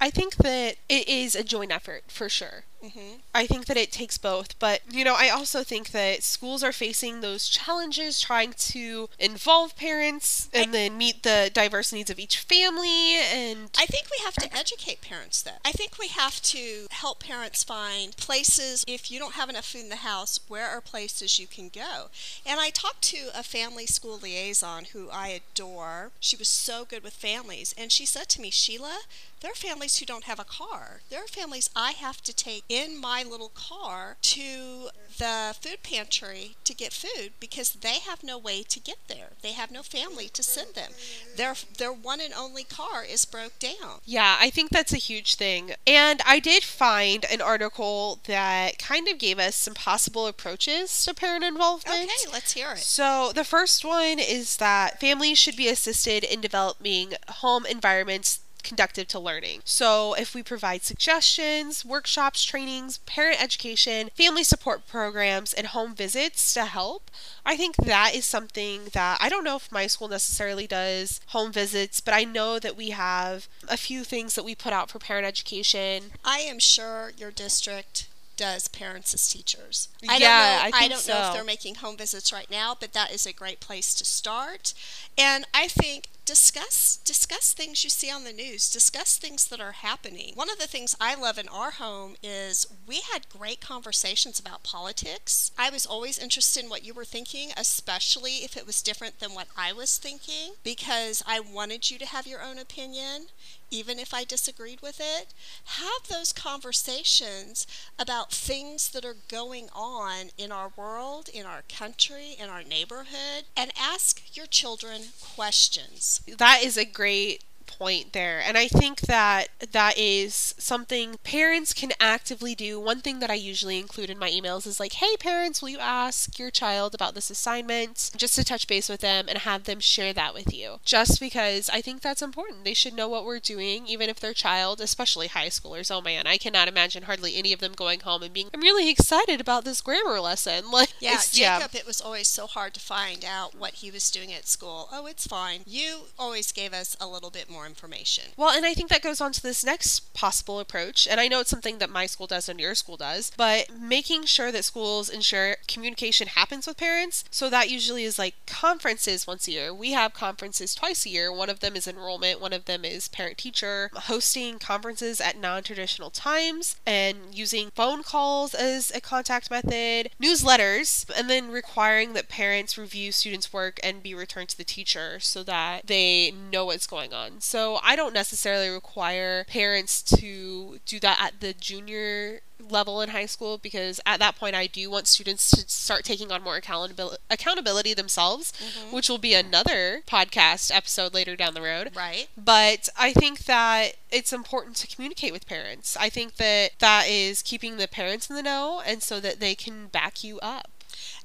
I 0.00 0.10
think 0.10 0.36
that 0.36 0.76
it 0.88 1.08
is 1.08 1.34
a 1.34 1.42
joint 1.42 1.72
effort 1.72 2.04
for 2.08 2.28
sure. 2.28 2.64
Mm-hmm. 2.84 3.16
I 3.34 3.46
think 3.46 3.66
that 3.66 3.76
it 3.76 3.90
takes 3.90 4.18
both, 4.18 4.58
but 4.58 4.80
you 4.88 5.04
know, 5.04 5.14
I 5.16 5.30
also 5.30 5.64
think 5.64 5.90
that 5.90 6.22
schools 6.22 6.62
are 6.62 6.72
facing 6.72 7.20
those 7.20 7.48
challenges 7.48 8.20
trying 8.20 8.52
to 8.52 9.08
involve 9.18 9.76
parents 9.76 10.48
and 10.54 10.70
I, 10.70 10.72
then 10.72 10.98
meet 10.98 11.22
the 11.22 11.50
diverse 11.52 11.92
needs 11.92 12.10
of 12.10 12.18
each 12.18 12.38
family. 12.38 13.16
And 13.16 13.70
I 13.76 13.86
think 13.86 14.06
we 14.10 14.24
have 14.24 14.34
to 14.34 14.56
educate 14.56 15.00
parents, 15.00 15.42
though. 15.42 15.58
I 15.64 15.72
think 15.72 15.98
we 15.98 16.08
have 16.08 16.40
to 16.42 16.86
help 16.90 17.20
parents 17.20 17.64
find 17.64 18.16
places. 18.16 18.84
If 18.86 19.10
you 19.10 19.18
don't 19.18 19.34
have 19.34 19.48
enough 19.48 19.66
food 19.66 19.82
in 19.82 19.88
the 19.88 19.96
house, 19.96 20.40
where 20.48 20.68
are 20.68 20.80
places 20.80 21.38
you 21.38 21.46
can 21.46 21.68
go? 21.68 22.06
And 22.46 22.60
I 22.60 22.70
talked 22.70 23.02
to 23.02 23.30
a 23.34 23.42
family 23.42 23.86
school 23.86 24.18
liaison 24.22 24.86
who 24.92 25.08
I 25.10 25.28
adore. 25.28 26.10
She 26.20 26.36
was 26.36 26.48
so 26.48 26.84
good 26.84 27.02
with 27.02 27.14
families, 27.14 27.74
and 27.76 27.90
she 27.90 28.06
said 28.06 28.28
to 28.30 28.40
me, 28.40 28.50
Sheila, 28.50 29.00
there 29.40 29.52
are 29.52 29.54
families 29.54 29.98
who 29.98 30.06
don't 30.06 30.24
have 30.24 30.40
a 30.40 30.44
car. 30.44 31.00
There 31.10 31.22
are 31.22 31.28
families 31.28 31.70
I 31.76 31.92
have 31.92 32.20
to 32.22 32.34
take 32.34 32.64
in 32.68 33.00
my 33.00 33.22
little 33.22 33.50
car 33.50 34.16
to 34.20 34.88
the 35.18 35.54
food 35.60 35.82
pantry 35.82 36.56
to 36.64 36.74
get 36.74 36.92
food 36.92 37.32
because 37.40 37.72
they 37.72 37.98
have 37.98 38.22
no 38.22 38.38
way 38.38 38.62
to 38.62 38.78
get 38.78 38.98
there. 39.08 39.30
They 39.42 39.52
have 39.52 39.70
no 39.70 39.82
family 39.82 40.28
to 40.28 40.42
send 40.42 40.74
them. 40.74 40.92
Their 41.36 41.54
their 41.78 41.92
one 41.92 42.20
and 42.20 42.34
only 42.34 42.64
car 42.64 43.04
is 43.04 43.24
broke 43.24 43.58
down. 43.58 44.00
Yeah, 44.04 44.36
I 44.38 44.50
think 44.50 44.70
that's 44.70 44.92
a 44.92 44.98
huge 44.98 45.36
thing. 45.36 45.72
And 45.86 46.20
I 46.26 46.38
did 46.38 46.62
find 46.62 47.24
an 47.24 47.40
article 47.40 48.20
that 48.26 48.78
kind 48.78 49.08
of 49.08 49.18
gave 49.18 49.38
us 49.38 49.56
some 49.56 49.74
possible 49.74 50.26
approaches 50.26 51.04
to 51.04 51.14
parent 51.14 51.44
involvement. 51.44 52.04
Okay, 52.04 52.30
let's 52.32 52.52
hear 52.52 52.72
it. 52.72 52.78
So, 52.78 53.32
the 53.34 53.44
first 53.44 53.84
one 53.84 54.18
is 54.18 54.58
that 54.58 55.00
families 55.00 55.38
should 55.38 55.56
be 55.56 55.68
assisted 55.68 56.24
in 56.24 56.40
developing 56.40 57.14
home 57.28 57.66
environments 57.66 58.40
conductive 58.68 59.08
to 59.08 59.18
learning. 59.18 59.62
So, 59.64 60.14
if 60.14 60.34
we 60.34 60.42
provide 60.42 60.82
suggestions, 60.82 61.84
workshops, 61.84 62.44
trainings, 62.44 62.98
parent 62.98 63.42
education, 63.42 64.10
family 64.14 64.44
support 64.44 64.86
programs, 64.86 65.52
and 65.52 65.68
home 65.68 65.94
visits 65.94 66.54
to 66.54 66.66
help, 66.66 67.10
I 67.44 67.56
think 67.56 67.76
that 67.76 68.14
is 68.14 68.24
something 68.24 68.90
that 68.92 69.18
I 69.20 69.28
don't 69.28 69.44
know 69.44 69.56
if 69.56 69.72
my 69.72 69.86
school 69.86 70.08
necessarily 70.08 70.66
does 70.66 71.20
home 71.28 71.50
visits, 71.50 72.00
but 72.00 72.14
I 72.14 72.24
know 72.24 72.58
that 72.58 72.76
we 72.76 72.90
have 72.90 73.48
a 73.68 73.76
few 73.76 74.04
things 74.04 74.34
that 74.34 74.44
we 74.44 74.54
put 74.54 74.72
out 74.72 74.90
for 74.90 74.98
parent 74.98 75.26
education. 75.26 76.12
I 76.24 76.40
am 76.40 76.58
sure 76.58 77.12
your 77.16 77.30
district 77.30 78.08
does 78.38 78.68
parents 78.68 79.12
as 79.12 79.28
teachers. 79.28 79.88
I 80.08 80.16
yeah, 80.16 80.62
don't 80.62 80.70
know, 80.70 80.78
I, 80.78 80.84
I 80.84 80.88
don't 80.88 80.98
so. 81.00 81.12
know 81.12 81.28
if 81.28 81.34
they're 81.34 81.44
making 81.44 81.74
home 81.76 81.98
visits 81.98 82.32
right 82.32 82.50
now, 82.50 82.74
but 82.78 82.94
that 82.94 83.12
is 83.12 83.26
a 83.26 83.32
great 83.34 83.60
place 83.60 83.92
to 83.96 84.04
start. 84.06 84.72
And 85.18 85.44
I 85.52 85.68
think 85.68 86.08
discuss 86.28 86.98
discuss 87.06 87.54
things 87.54 87.82
you 87.82 87.88
see 87.88 88.10
on 88.10 88.22
the 88.22 88.34
news 88.34 88.70
discuss 88.70 89.16
things 89.16 89.46
that 89.48 89.62
are 89.62 89.72
happening 89.72 90.32
one 90.34 90.50
of 90.50 90.58
the 90.58 90.66
things 90.66 90.94
i 91.00 91.14
love 91.14 91.38
in 91.38 91.48
our 91.48 91.70
home 91.70 92.16
is 92.22 92.66
we 92.86 93.00
had 93.10 93.26
great 93.30 93.62
conversations 93.62 94.38
about 94.38 94.62
politics 94.62 95.50
i 95.56 95.70
was 95.70 95.86
always 95.86 96.18
interested 96.18 96.62
in 96.62 96.68
what 96.68 96.84
you 96.84 96.92
were 96.92 97.06
thinking 97.06 97.48
especially 97.56 98.44
if 98.44 98.58
it 98.58 98.66
was 98.66 98.82
different 98.82 99.20
than 99.20 99.32
what 99.32 99.48
i 99.56 99.72
was 99.72 99.96
thinking 99.96 100.52
because 100.62 101.24
i 101.26 101.40
wanted 101.40 101.90
you 101.90 101.98
to 101.98 102.04
have 102.04 102.26
your 102.26 102.42
own 102.42 102.58
opinion 102.58 103.28
even 103.70 103.98
if 103.98 104.14
I 104.14 104.24
disagreed 104.24 104.80
with 104.80 105.00
it, 105.00 105.34
have 105.64 106.08
those 106.08 106.32
conversations 106.32 107.66
about 107.98 108.32
things 108.32 108.90
that 108.90 109.04
are 109.04 109.16
going 109.28 109.68
on 109.74 110.30
in 110.36 110.52
our 110.52 110.72
world, 110.76 111.28
in 111.28 111.46
our 111.46 111.62
country, 111.68 112.34
in 112.38 112.48
our 112.48 112.62
neighborhood, 112.62 113.44
and 113.56 113.72
ask 113.78 114.36
your 114.36 114.46
children 114.46 115.02
questions. 115.20 116.20
That 116.38 116.60
is 116.62 116.76
a 116.76 116.84
great 116.84 117.44
point 117.78 118.12
there. 118.12 118.40
And 118.44 118.58
I 118.58 118.68
think 118.68 119.02
that 119.02 119.48
that 119.72 119.98
is 119.98 120.54
something 120.58 121.16
parents 121.22 121.72
can 121.72 121.92
actively 122.00 122.54
do. 122.54 122.80
One 122.80 123.00
thing 123.00 123.20
that 123.20 123.30
I 123.30 123.34
usually 123.34 123.78
include 123.78 124.10
in 124.10 124.18
my 124.18 124.30
emails 124.30 124.66
is 124.66 124.80
like, 124.80 124.94
hey, 124.94 125.16
parents, 125.18 125.62
will 125.62 125.68
you 125.68 125.78
ask 125.78 126.38
your 126.38 126.50
child 126.50 126.94
about 126.94 127.14
this 127.14 127.30
assignment? 127.30 128.10
Just 128.16 128.34
to 128.34 128.44
touch 128.44 128.66
base 128.66 128.88
with 128.88 129.00
them 129.00 129.26
and 129.28 129.38
have 129.38 129.64
them 129.64 129.80
share 129.80 130.12
that 130.12 130.34
with 130.34 130.52
you. 130.52 130.80
Just 130.84 131.20
because 131.20 131.70
I 131.70 131.80
think 131.80 132.00
that's 132.02 132.22
important. 132.22 132.64
They 132.64 132.74
should 132.74 132.94
know 132.94 133.08
what 133.08 133.24
we're 133.24 133.38
doing, 133.38 133.86
even 133.86 134.08
if 134.08 134.20
their 134.20 134.34
child, 134.34 134.80
especially 134.80 135.28
high 135.28 135.48
schoolers. 135.48 135.90
Oh 135.90 136.00
man, 136.00 136.26
I 136.26 136.36
cannot 136.36 136.68
imagine 136.68 137.04
hardly 137.04 137.36
any 137.36 137.52
of 137.52 137.60
them 137.60 137.72
going 137.72 138.00
home 138.00 138.22
and 138.22 138.34
being, 138.34 138.48
I'm 138.52 138.60
really 138.60 138.90
excited 138.90 139.40
about 139.40 139.64
this 139.64 139.80
grammar 139.80 140.20
lesson. 140.20 140.64
Like, 140.78 140.92
yeah, 141.00 141.18
Jacob, 141.32 141.70
yeah. 141.72 141.80
it 141.80 141.86
was 141.86 142.00
always 142.00 142.28
so 142.28 142.46
hard 142.46 142.72
to 142.74 142.80
find 142.80 143.24
out 143.24 143.54
what 143.54 143.74
he 143.74 143.90
was 143.90 144.10
doing 144.12 144.32
at 144.32 144.46
school. 144.46 144.88
Oh, 144.92 145.06
it's 145.06 145.26
fine. 145.26 145.62
You 145.66 146.02
always 146.16 146.52
gave 146.52 146.72
us 146.72 146.96
a 147.00 147.08
little 147.08 147.30
bit 147.30 147.50
more 147.50 147.66
information. 147.68 148.24
Well, 148.36 148.50
and 148.50 148.66
I 148.66 148.74
think 148.74 148.88
that 148.90 149.02
goes 149.02 149.20
on 149.20 149.32
to 149.32 149.42
this 149.42 149.64
next 149.64 150.12
possible 150.14 150.58
approach. 150.58 151.06
And 151.06 151.20
I 151.20 151.28
know 151.28 151.40
it's 151.40 151.50
something 151.50 151.78
that 151.78 151.90
my 151.90 152.06
school 152.06 152.26
does 152.26 152.48
and 152.48 152.58
your 152.58 152.74
school 152.74 152.96
does, 152.96 153.30
but 153.36 153.66
making 153.78 154.24
sure 154.24 154.50
that 154.50 154.64
schools 154.64 155.08
ensure 155.08 155.56
communication 155.68 156.28
happens 156.28 156.66
with 156.66 156.76
parents. 156.76 157.24
So 157.30 157.50
that 157.50 157.70
usually 157.70 158.04
is 158.04 158.18
like 158.18 158.34
conferences 158.46 159.26
once 159.26 159.46
a 159.46 159.52
year. 159.52 159.74
We 159.74 159.92
have 159.92 160.14
conferences 160.14 160.74
twice 160.74 161.06
a 161.06 161.10
year. 161.10 161.32
One 161.32 161.50
of 161.50 161.60
them 161.60 161.76
is 161.76 161.86
enrollment, 161.86 162.40
one 162.40 162.52
of 162.52 162.64
them 162.64 162.84
is 162.84 163.08
parent 163.08 163.38
teacher, 163.38 163.90
hosting 163.94 164.58
conferences 164.58 165.20
at 165.20 165.38
non 165.38 165.62
traditional 165.62 166.10
times 166.10 166.76
and 166.86 167.18
using 167.32 167.70
phone 167.74 168.02
calls 168.02 168.54
as 168.54 168.90
a 168.94 169.00
contact 169.00 169.50
method, 169.50 170.10
newsletters, 170.20 171.08
and 171.16 171.28
then 171.28 171.50
requiring 171.50 172.12
that 172.14 172.28
parents 172.28 172.78
review 172.78 173.12
students' 173.12 173.52
work 173.52 173.78
and 173.82 174.02
be 174.02 174.14
returned 174.14 174.48
to 174.48 174.58
the 174.58 174.64
teacher 174.64 175.20
so 175.20 175.42
that 175.42 175.86
they 175.86 176.32
know 176.50 176.66
what's 176.66 176.86
going 176.86 177.12
on. 177.12 177.40
So 177.40 177.57
I 177.82 177.96
don't 177.96 178.14
necessarily 178.14 178.68
require 178.68 179.44
parents 179.44 180.02
to 180.02 180.78
do 180.86 181.00
that 181.00 181.18
at 181.20 181.40
the 181.40 181.52
junior 181.54 182.40
level 182.70 183.00
in 183.00 183.10
high 183.10 183.26
school 183.26 183.58
because 183.58 184.00
at 184.04 184.18
that 184.18 184.36
point 184.36 184.54
I 184.54 184.66
do 184.66 184.90
want 184.90 185.06
students 185.06 185.50
to 185.50 185.68
start 185.68 186.04
taking 186.04 186.32
on 186.32 186.42
more 186.42 186.56
accountability 186.56 187.16
accountability 187.30 187.94
themselves, 187.94 188.52
mm-hmm. 188.52 188.94
which 188.94 189.08
will 189.08 189.18
be 189.18 189.34
another 189.34 190.02
podcast 190.06 190.74
episode 190.74 191.14
later 191.14 191.36
down 191.36 191.54
the 191.54 191.62
road. 191.62 191.92
Right. 191.94 192.28
But 192.36 192.88
I 192.96 193.12
think 193.12 193.44
that 193.44 193.92
it's 194.10 194.32
important 194.32 194.76
to 194.76 194.86
communicate 194.86 195.32
with 195.32 195.46
parents. 195.46 195.96
I 195.98 196.08
think 196.08 196.36
that 196.36 196.72
that 196.78 197.08
is 197.08 197.42
keeping 197.42 197.76
the 197.76 197.88
parents 197.88 198.28
in 198.28 198.36
the 198.36 198.42
know 198.42 198.82
and 198.84 199.02
so 199.02 199.20
that 199.20 199.40
they 199.40 199.54
can 199.54 199.86
back 199.86 200.24
you 200.24 200.38
up. 200.40 200.70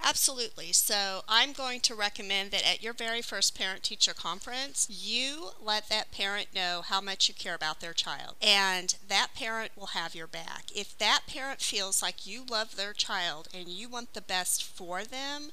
Absolutely. 0.05 0.73
So 0.73 1.21
I'm 1.29 1.53
going 1.53 1.79
to 1.81 1.95
recommend 1.95 2.51
that 2.51 2.69
at 2.69 2.83
your 2.83 2.91
very 2.93 3.21
first 3.21 3.57
parent 3.57 3.83
teacher 3.83 4.13
conference, 4.13 4.85
you 4.89 5.51
let 5.61 5.87
that 5.87 6.11
parent 6.11 6.47
know 6.53 6.81
how 6.85 6.99
much 6.99 7.29
you 7.29 7.33
care 7.33 7.55
about 7.55 7.79
their 7.79 7.93
child. 7.93 8.35
And 8.41 8.95
that 9.07 9.29
parent 9.33 9.71
will 9.77 9.87
have 9.87 10.13
your 10.13 10.27
back. 10.27 10.65
If 10.75 10.97
that 10.97 11.21
parent 11.25 11.61
feels 11.61 12.01
like 12.01 12.27
you 12.27 12.43
love 12.43 12.75
their 12.75 12.91
child 12.91 13.47
and 13.53 13.69
you 13.69 13.87
want 13.87 14.13
the 14.13 14.21
best 14.21 14.61
for 14.61 15.05
them, 15.05 15.51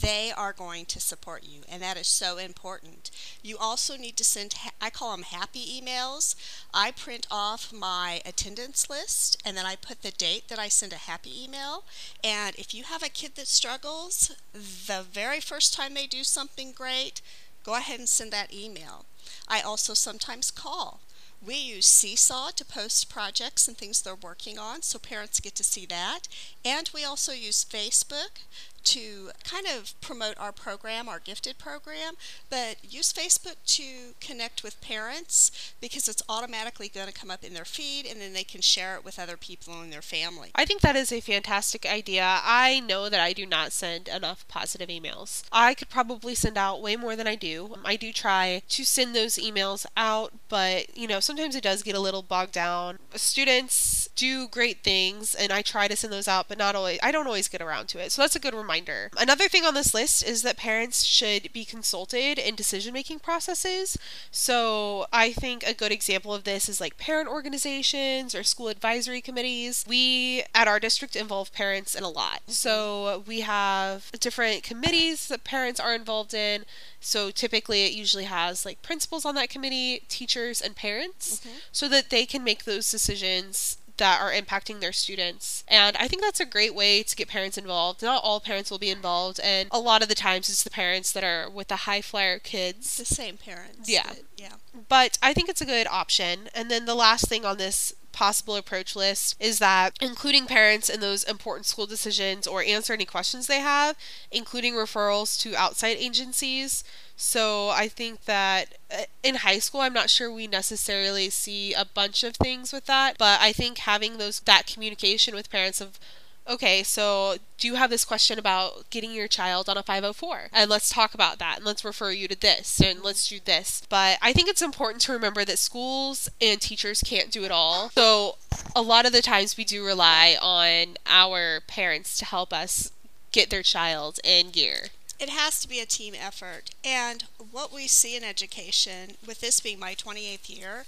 they 0.00 0.32
are 0.36 0.52
going 0.52 0.84
to 0.86 1.00
support 1.00 1.44
you, 1.44 1.62
and 1.68 1.82
that 1.82 1.96
is 1.96 2.06
so 2.06 2.36
important. 2.38 3.10
You 3.42 3.56
also 3.58 3.96
need 3.96 4.16
to 4.16 4.24
send, 4.24 4.54
I 4.80 4.90
call 4.90 5.12
them 5.12 5.24
happy 5.24 5.80
emails. 5.80 6.34
I 6.72 6.90
print 6.90 7.26
off 7.30 7.72
my 7.72 8.20
attendance 8.24 8.90
list 8.90 9.40
and 9.44 9.56
then 9.56 9.66
I 9.66 9.76
put 9.76 10.02
the 10.02 10.10
date 10.10 10.48
that 10.48 10.58
I 10.58 10.68
send 10.68 10.92
a 10.92 10.96
happy 10.96 11.44
email. 11.44 11.84
And 12.22 12.56
if 12.56 12.74
you 12.74 12.84
have 12.84 13.02
a 13.02 13.08
kid 13.08 13.36
that 13.36 13.46
struggles, 13.46 14.36
the 14.52 15.04
very 15.10 15.40
first 15.40 15.74
time 15.74 15.94
they 15.94 16.06
do 16.06 16.24
something 16.24 16.72
great, 16.72 17.20
go 17.64 17.74
ahead 17.74 17.98
and 17.98 18.08
send 18.08 18.32
that 18.32 18.54
email. 18.54 19.04
I 19.46 19.60
also 19.60 19.94
sometimes 19.94 20.50
call. 20.50 21.00
We 21.44 21.54
use 21.54 21.86
Seesaw 21.86 22.50
to 22.56 22.64
post 22.64 23.08
projects 23.08 23.68
and 23.68 23.76
things 23.76 24.02
they're 24.02 24.14
working 24.14 24.58
on 24.58 24.82
so 24.82 24.98
parents 24.98 25.38
get 25.38 25.54
to 25.56 25.64
see 25.64 25.86
that. 25.86 26.22
And 26.64 26.90
we 26.92 27.04
also 27.04 27.32
use 27.32 27.64
Facebook 27.64 28.40
to 28.84 29.30
kind 29.44 29.66
of 29.66 29.98
promote 30.00 30.38
our 30.38 30.52
program, 30.52 31.08
our 31.08 31.18
gifted 31.18 31.58
program, 31.58 32.14
but 32.50 32.76
use 32.82 33.12
Facebook 33.12 33.56
to 33.66 34.14
connect 34.20 34.62
with 34.62 34.80
parents 34.80 35.74
because 35.80 36.08
it's 36.08 36.22
automatically 36.28 36.88
going 36.88 37.06
to 37.06 37.12
come 37.12 37.30
up 37.30 37.44
in 37.44 37.54
their 37.54 37.64
feed 37.64 38.06
and 38.06 38.20
then 38.20 38.32
they 38.32 38.44
can 38.44 38.60
share 38.60 38.96
it 38.96 39.04
with 39.04 39.18
other 39.18 39.36
people 39.36 39.82
in 39.82 39.90
their 39.90 40.02
family. 40.02 40.50
I 40.54 40.64
think 40.64 40.80
that 40.80 40.96
is 40.96 41.12
a 41.12 41.20
fantastic 41.20 41.86
idea. 41.86 42.40
I 42.42 42.80
know 42.80 43.08
that 43.08 43.20
I 43.20 43.32
do 43.32 43.46
not 43.46 43.72
send 43.72 44.08
enough 44.08 44.46
positive 44.48 44.88
emails. 44.88 45.42
I 45.52 45.74
could 45.74 45.88
probably 45.88 46.34
send 46.34 46.56
out 46.56 46.82
way 46.82 46.96
more 46.96 47.16
than 47.16 47.26
I 47.26 47.34
do. 47.34 47.76
I 47.84 47.96
do 47.96 48.12
try 48.12 48.62
to 48.68 48.84
send 48.84 49.14
those 49.14 49.36
emails 49.36 49.86
out, 49.96 50.32
but 50.48 50.96
you 50.96 51.06
know, 51.06 51.20
sometimes 51.20 51.54
it 51.54 51.62
does 51.62 51.82
get 51.82 51.94
a 51.94 52.00
little 52.00 52.22
bogged 52.22 52.52
down. 52.52 52.98
Students 53.14 54.07
do 54.18 54.48
great 54.48 54.82
things 54.82 55.32
and 55.32 55.52
I 55.52 55.62
try 55.62 55.86
to 55.86 55.94
send 55.94 56.12
those 56.12 56.26
out, 56.26 56.48
but 56.48 56.58
not 56.58 56.74
always 56.74 56.98
I 57.02 57.12
don't 57.12 57.28
always 57.28 57.46
get 57.46 57.62
around 57.62 57.86
to 57.88 58.00
it. 58.00 58.10
So 58.10 58.22
that's 58.22 58.34
a 58.34 58.40
good 58.40 58.52
reminder. 58.52 59.10
Another 59.16 59.48
thing 59.48 59.64
on 59.64 59.74
this 59.74 59.94
list 59.94 60.26
is 60.26 60.42
that 60.42 60.56
parents 60.56 61.04
should 61.04 61.52
be 61.52 61.64
consulted 61.64 62.36
in 62.36 62.56
decision 62.56 62.92
making 62.92 63.20
processes. 63.20 63.96
So 64.32 65.06
I 65.12 65.30
think 65.32 65.62
a 65.62 65.72
good 65.72 65.92
example 65.92 66.34
of 66.34 66.42
this 66.42 66.68
is 66.68 66.80
like 66.80 66.98
parent 66.98 67.28
organizations 67.28 68.34
or 68.34 68.42
school 68.42 68.68
advisory 68.68 69.20
committees. 69.20 69.84
We 69.86 70.42
at 70.52 70.66
our 70.66 70.80
district 70.80 71.14
involve 71.14 71.52
parents 71.52 71.94
in 71.94 72.02
a 72.02 72.08
lot. 72.08 72.42
So 72.48 73.22
we 73.26 73.40
have 73.40 74.10
different 74.18 74.64
committees 74.64 75.28
that 75.28 75.44
parents 75.44 75.78
are 75.78 75.94
involved 75.94 76.34
in. 76.34 76.64
So 77.00 77.30
typically, 77.30 77.84
it 77.84 77.92
usually 77.92 78.24
has 78.24 78.66
like 78.66 78.82
principals 78.82 79.24
on 79.24 79.36
that 79.36 79.48
committee, 79.48 80.02
teachers, 80.08 80.60
and 80.60 80.74
parents, 80.74 81.40
mm-hmm. 81.40 81.58
so 81.70 81.88
that 81.88 82.10
they 82.10 82.26
can 82.26 82.42
make 82.42 82.64
those 82.64 82.90
decisions 82.90 83.77
that 83.98 84.20
are 84.20 84.32
impacting 84.32 84.80
their 84.80 84.92
students. 84.92 85.64
And 85.68 85.96
I 85.96 86.08
think 86.08 86.22
that's 86.22 86.40
a 86.40 86.46
great 86.46 86.74
way 86.74 87.02
to 87.02 87.16
get 87.16 87.28
parents 87.28 87.58
involved. 87.58 88.02
Not 88.02 88.22
all 88.24 88.40
parents 88.40 88.70
will 88.70 88.78
be 88.78 88.90
involved, 88.90 89.40
and 89.42 89.68
a 89.70 89.78
lot 89.78 90.02
of 90.02 90.08
the 90.08 90.14
times 90.14 90.48
it's 90.48 90.64
the 90.64 90.70
parents 90.70 91.12
that 91.12 91.24
are 91.24 91.48
with 91.50 91.68
the 91.68 91.76
high 91.76 92.00
flyer 92.00 92.38
kids. 92.38 92.96
The 92.96 93.04
same 93.04 93.36
parents. 93.36 93.88
Yeah. 93.88 94.04
That, 94.04 94.22
yeah. 94.36 94.54
But 94.88 95.18
I 95.22 95.34
think 95.34 95.48
it's 95.48 95.60
a 95.60 95.66
good 95.66 95.86
option. 95.88 96.48
And 96.54 96.70
then 96.70 96.86
the 96.86 96.94
last 96.94 97.26
thing 97.28 97.44
on 97.44 97.58
this 97.58 97.92
possible 98.18 98.56
approach 98.56 98.96
list 98.96 99.36
is 99.38 99.60
that 99.60 99.96
including 100.00 100.44
parents 100.44 100.88
in 100.88 100.98
those 100.98 101.22
important 101.22 101.64
school 101.66 101.86
decisions 101.86 102.48
or 102.48 102.64
answer 102.64 102.92
any 102.92 103.04
questions 103.04 103.46
they 103.46 103.60
have, 103.60 103.94
including 104.32 104.74
referrals 104.74 105.40
to 105.40 105.54
outside 105.54 105.96
agencies. 105.96 106.82
So 107.14 107.68
I 107.68 107.86
think 107.86 108.24
that 108.24 108.74
uh, 108.92 109.04
in 109.22 109.36
high 109.36 109.60
school, 109.60 109.82
I'm 109.82 109.92
not 109.92 110.10
sure 110.10 110.32
we 110.32 110.48
necessarily 110.48 111.30
see 111.30 111.72
a 111.72 111.84
bunch 111.84 112.24
of 112.24 112.34
things 112.34 112.72
with 112.72 112.86
that, 112.86 113.18
but 113.18 113.40
I 113.40 113.52
think 113.52 113.78
having 113.78 114.18
those 114.18 114.40
that 114.40 114.66
communication 114.66 115.36
with 115.36 115.48
parents 115.48 115.80
of 115.80 116.00
okay, 116.48 116.82
so 116.82 117.36
do 117.58 117.66
you 117.66 117.74
have 117.74 117.90
this 117.90 118.04
question 118.04 118.38
about 118.38 118.88
getting 118.90 119.12
your 119.12 119.28
child 119.28 119.68
on 119.68 119.76
a 119.76 119.82
504? 119.82 120.48
And 120.52 120.70
let's 120.70 120.88
talk 120.88 121.14
about 121.14 121.38
that 121.38 121.58
and 121.58 121.66
let's 121.66 121.84
refer 121.84 122.10
you 122.10 122.28
to 122.28 122.40
this 122.40 122.80
and 122.80 123.02
let's 123.02 123.28
do 123.28 123.38
this. 123.44 123.82
But 123.88 124.18
I 124.22 124.32
think 124.32 124.48
it's 124.48 124.62
important 124.62 125.02
to 125.02 125.12
remember 125.12 125.44
that 125.44 125.58
schools 125.58 126.28
and 126.40 126.60
teachers 126.60 127.02
can't 127.02 127.30
do 127.30 127.44
it 127.44 127.50
all. 127.50 127.90
So 127.90 128.36
a 128.74 128.82
lot 128.82 129.06
of 129.06 129.12
the 129.12 129.22
times 129.22 129.56
we 129.56 129.64
do 129.64 129.84
rely 129.84 130.36
on 130.40 130.96
our 131.06 131.60
parents 131.66 132.18
to 132.18 132.24
help 132.24 132.52
us 132.52 132.92
get 133.30 133.50
their 133.50 133.62
child 133.62 134.18
in 134.24 134.50
gear 134.50 134.86
it 135.18 135.30
has 135.30 135.60
to 135.60 135.68
be 135.68 135.80
a 135.80 135.86
team 135.86 136.14
effort. 136.14 136.70
And 136.84 137.24
what 137.50 137.72
we 137.72 137.86
see 137.86 138.16
in 138.16 138.22
education, 138.22 139.16
with 139.26 139.40
this 139.40 139.60
being 139.60 139.80
my 139.80 139.94
28th 139.94 140.48
year, 140.48 140.84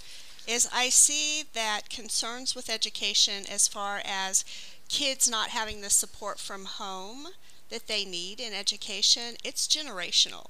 is 0.47 0.69
I 0.73 0.89
see 0.89 1.45
that 1.53 1.91
concerns 1.91 2.55
with 2.55 2.71
education 2.71 3.45
as 3.51 3.69
far 3.69 4.01
as 4.05 4.45
kids 4.91 5.31
not 5.31 5.51
having 5.51 5.81
the 5.81 5.91
support 5.91 6.39
from 6.39 6.65
home 6.65 7.29
that 7.71 7.87
they 7.87 8.05
need 8.05 8.41
in 8.41 8.53
education, 8.53 9.37
it's 9.45 9.69
generational. 9.69 10.47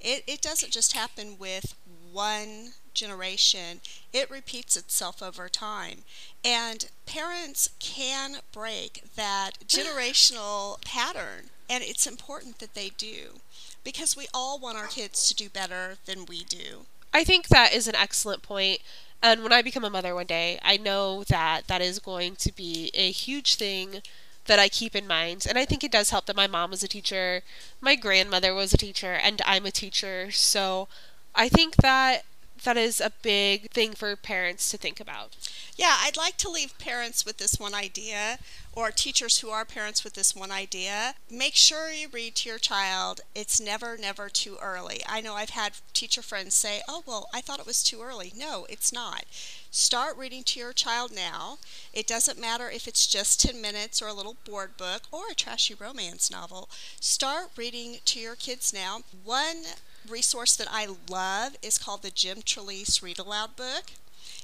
It, 0.00 0.24
it 0.26 0.42
doesn't 0.42 0.72
just 0.72 0.92
happen 0.92 1.38
with 1.38 1.74
one 2.12 2.72
generation, 2.92 3.80
it 4.12 4.30
repeats 4.30 4.76
itself 4.76 5.22
over 5.22 5.48
time. 5.48 5.98
And 6.44 6.88
parents 7.06 7.70
can 7.78 8.38
break 8.52 9.04
that 9.14 9.52
generational 9.66 10.82
pattern 10.84 11.50
and 11.68 11.82
it's 11.84 12.06
important 12.06 12.58
that 12.58 12.74
they 12.74 12.90
do 12.90 13.40
because 13.84 14.16
we 14.16 14.26
all 14.32 14.58
want 14.58 14.78
our 14.78 14.86
kids 14.86 15.28
to 15.28 15.34
do 15.34 15.48
better 15.48 15.96
than 16.06 16.26
we 16.26 16.44
do. 16.44 16.86
I 17.12 17.24
think 17.24 17.48
that 17.48 17.72
is 17.72 17.88
an 17.88 17.94
excellent 17.96 18.42
point. 18.42 18.80
And 19.22 19.42
when 19.42 19.52
I 19.52 19.62
become 19.62 19.84
a 19.84 19.90
mother 19.90 20.14
one 20.14 20.26
day, 20.26 20.58
I 20.62 20.76
know 20.76 21.24
that 21.24 21.66
that 21.66 21.80
is 21.82 21.98
going 21.98 22.36
to 22.36 22.52
be 22.52 22.90
a 22.94 23.10
huge 23.10 23.56
thing 23.56 24.02
that 24.46 24.58
I 24.58 24.68
keep 24.68 24.94
in 24.94 25.06
mind. 25.06 25.46
And 25.48 25.58
I 25.58 25.64
think 25.64 25.82
it 25.82 25.90
does 25.92 26.10
help 26.10 26.26
that 26.26 26.36
my 26.36 26.46
mom 26.46 26.70
was 26.70 26.82
a 26.82 26.88
teacher, 26.88 27.42
my 27.80 27.96
grandmother 27.96 28.54
was 28.54 28.72
a 28.72 28.78
teacher, 28.78 29.12
and 29.14 29.42
I'm 29.44 29.66
a 29.66 29.70
teacher. 29.70 30.30
So 30.30 30.88
I 31.34 31.48
think 31.48 31.76
that 31.76 32.24
that 32.64 32.76
is 32.76 33.00
a 33.00 33.12
big 33.22 33.70
thing 33.70 33.92
for 33.92 34.14
parents 34.16 34.70
to 34.70 34.76
think 34.76 35.00
about. 35.00 35.36
Yeah, 35.76 35.96
I'd 36.00 36.16
like 36.16 36.36
to 36.38 36.50
leave 36.50 36.78
parents 36.78 37.24
with 37.24 37.36
this 37.36 37.60
one 37.60 37.74
idea, 37.74 38.38
or 38.72 38.90
teachers 38.90 39.40
who 39.40 39.50
are 39.50 39.64
parents 39.64 40.04
with 40.04 40.14
this 40.14 40.34
one 40.34 40.50
idea. 40.50 41.14
Make 41.30 41.54
sure 41.54 41.90
you 41.90 42.08
read 42.12 42.34
to 42.36 42.48
your 42.48 42.58
child. 42.58 43.20
It's 43.34 43.60
never, 43.60 43.96
never 43.96 44.28
too 44.28 44.56
early. 44.62 45.00
I 45.08 45.20
know 45.20 45.34
I've 45.34 45.50
had 45.50 45.72
teacher 45.92 46.22
friends 46.22 46.54
say, 46.54 46.82
oh, 46.88 47.02
well, 47.06 47.28
I 47.32 47.40
thought 47.40 47.60
it 47.60 47.66
was 47.66 47.82
too 47.82 48.02
early. 48.02 48.32
No, 48.36 48.66
it's 48.68 48.92
not. 48.92 49.24
Start 49.70 50.16
reading 50.16 50.42
to 50.44 50.60
your 50.60 50.72
child 50.72 51.12
now. 51.14 51.58
It 51.92 52.06
doesn't 52.06 52.40
matter 52.40 52.70
if 52.70 52.86
it's 52.86 53.06
just 53.06 53.40
10 53.40 53.60
minutes 53.60 54.00
or 54.00 54.08
a 54.08 54.14
little 54.14 54.36
board 54.44 54.76
book 54.76 55.02
or 55.10 55.24
a 55.30 55.34
trashy 55.34 55.74
romance 55.74 56.30
novel. 56.30 56.68
Start 57.00 57.50
reading 57.56 57.98
to 58.06 58.20
your 58.20 58.36
kids 58.36 58.72
now. 58.72 59.00
One 59.24 59.64
resource 60.10 60.56
that 60.56 60.68
I 60.70 60.88
love 61.08 61.56
is 61.62 61.78
called 61.78 62.02
the 62.02 62.10
Jim 62.10 62.38
Trelease 62.42 63.02
Read 63.02 63.18
Aloud 63.18 63.56
book. 63.56 63.92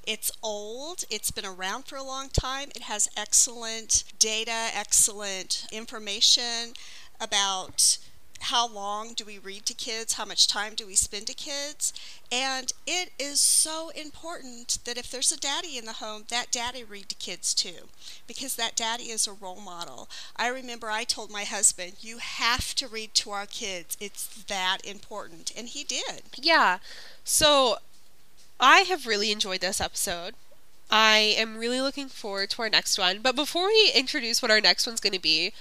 It's 0.06 0.32
old, 0.42 1.04
it's 1.10 1.30
been 1.30 1.46
around 1.46 1.84
for 1.84 1.96
a 1.96 2.02
long 2.02 2.28
time, 2.28 2.70
it 2.74 2.82
has 2.82 3.08
excellent 3.16 4.04
data, 4.18 4.68
excellent 4.74 5.66
information 5.70 6.72
about 7.20 7.98
how 8.40 8.66
long 8.66 9.14
do 9.14 9.24
we 9.24 9.38
read 9.38 9.64
to 9.66 9.74
kids? 9.74 10.14
How 10.14 10.24
much 10.24 10.48
time 10.48 10.74
do 10.74 10.86
we 10.86 10.96
spend 10.96 11.28
to 11.28 11.34
kids? 11.34 11.92
And 12.32 12.72
it 12.86 13.12
is 13.18 13.40
so 13.40 13.90
important 13.90 14.78
that 14.86 14.96
if 14.96 15.10
there's 15.10 15.32
a 15.32 15.36
daddy 15.36 15.76
in 15.76 15.84
the 15.84 15.94
home, 15.94 16.24
that 16.30 16.50
daddy 16.50 16.82
read 16.82 17.10
to 17.10 17.14
kids 17.14 17.52
too, 17.52 17.88
because 18.26 18.56
that 18.56 18.74
daddy 18.74 19.10
is 19.10 19.26
a 19.26 19.34
role 19.34 19.60
model. 19.60 20.08
I 20.34 20.48
remember 20.48 20.90
I 20.90 21.04
told 21.04 21.30
my 21.30 21.44
husband, 21.44 21.96
You 22.00 22.18
have 22.18 22.74
to 22.76 22.88
read 22.88 23.14
to 23.16 23.32
our 23.32 23.44
kids. 23.46 23.98
It's 24.00 24.26
that 24.44 24.78
important. 24.82 25.52
And 25.54 25.68
he 25.68 25.84
did. 25.84 26.22
Yeah. 26.36 26.78
So 27.22 27.78
I 28.60 28.80
have 28.80 29.06
really 29.06 29.30
enjoyed 29.32 29.60
this 29.60 29.80
episode. 29.80 30.34
I 30.90 31.18
am 31.38 31.58
really 31.58 31.80
looking 31.80 32.08
forward 32.08 32.50
to 32.50 32.62
our 32.62 32.70
next 32.70 32.98
one. 32.98 33.20
But 33.22 33.36
before 33.36 33.66
we 33.68 33.92
introduce 33.94 34.42
what 34.42 34.50
our 34.50 34.60
next 34.60 34.86
one's 34.86 35.00
going 35.00 35.14
to 35.14 35.18
be, 35.20 35.52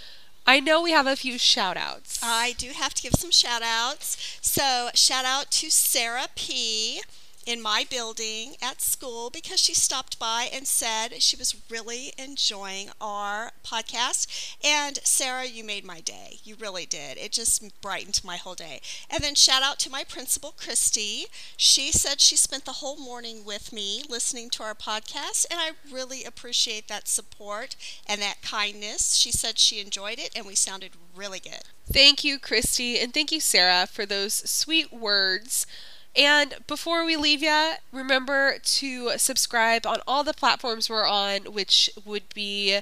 I 0.45 0.59
know 0.59 0.81
we 0.81 0.91
have 0.91 1.07
a 1.07 1.15
few 1.15 1.37
shout 1.37 1.77
outs. 1.77 2.19
I 2.23 2.53
do 2.57 2.71
have 2.71 2.93
to 2.95 3.01
give 3.01 3.13
some 3.13 3.31
shout 3.31 3.61
outs. 3.63 4.37
So, 4.41 4.89
shout 4.93 5.23
out 5.23 5.51
to 5.51 5.69
Sarah 5.69 6.27
P 6.35 7.01
in 7.45 7.61
my 7.61 7.85
building 7.89 8.55
at 8.61 8.81
school 8.81 9.29
because 9.29 9.59
she 9.59 9.73
stopped 9.73 10.19
by 10.19 10.49
and 10.53 10.67
said 10.67 11.21
she 11.21 11.35
was 11.35 11.55
really 11.69 12.13
enjoying 12.17 12.89
our 12.99 13.51
podcast. 13.63 14.55
And 14.63 14.97
Sarah, 15.03 15.45
you 15.45 15.63
made 15.63 15.83
my 15.85 15.99
day. 15.99 16.39
You 16.43 16.55
really 16.59 16.85
did. 16.85 17.17
It 17.17 17.31
just 17.31 17.81
brightened 17.81 18.21
my 18.23 18.37
whole 18.37 18.55
day. 18.55 18.81
And 19.09 19.23
then 19.23 19.35
shout 19.35 19.63
out 19.63 19.79
to 19.79 19.89
my 19.89 20.03
principal, 20.03 20.53
Christy. 20.55 21.25
She 21.57 21.91
said 21.91 22.21
she 22.21 22.35
spent 22.35 22.65
the 22.65 22.73
whole 22.73 22.97
morning 22.97 23.43
with 23.45 23.73
me 23.73 24.03
listening 24.09 24.49
to 24.51 24.63
our 24.63 24.75
podcast, 24.75 25.45
and 25.49 25.59
I 25.59 25.71
really 25.91 26.23
appreciate 26.23 26.87
that 26.87 27.07
support 27.07 27.75
and 28.07 28.21
that 28.21 28.41
kindness. 28.41 29.15
She 29.15 29.31
said 29.31 29.57
she 29.57 29.79
enjoyed 29.79 30.19
it, 30.19 30.31
and 30.35 30.45
we 30.45 30.55
sounded 30.55 30.91
really 31.15 31.39
good. 31.39 31.63
Thank 31.91 32.23
you, 32.23 32.39
Christy, 32.39 32.99
and 32.99 33.13
thank 33.13 33.31
you, 33.31 33.39
Sarah, 33.39 33.87
for 33.87 34.05
those 34.05 34.49
sweet 34.49 34.93
words. 34.93 35.65
And 36.15 36.55
before 36.67 37.05
we 37.05 37.15
leave 37.15 37.41
you, 37.41 37.73
remember 37.91 38.57
to 38.59 39.17
subscribe 39.17 39.85
on 39.85 39.99
all 40.05 40.23
the 40.23 40.33
platforms 40.33 40.89
we're 40.89 41.07
on, 41.07 41.53
which 41.53 41.89
would 42.03 42.33
be 42.33 42.79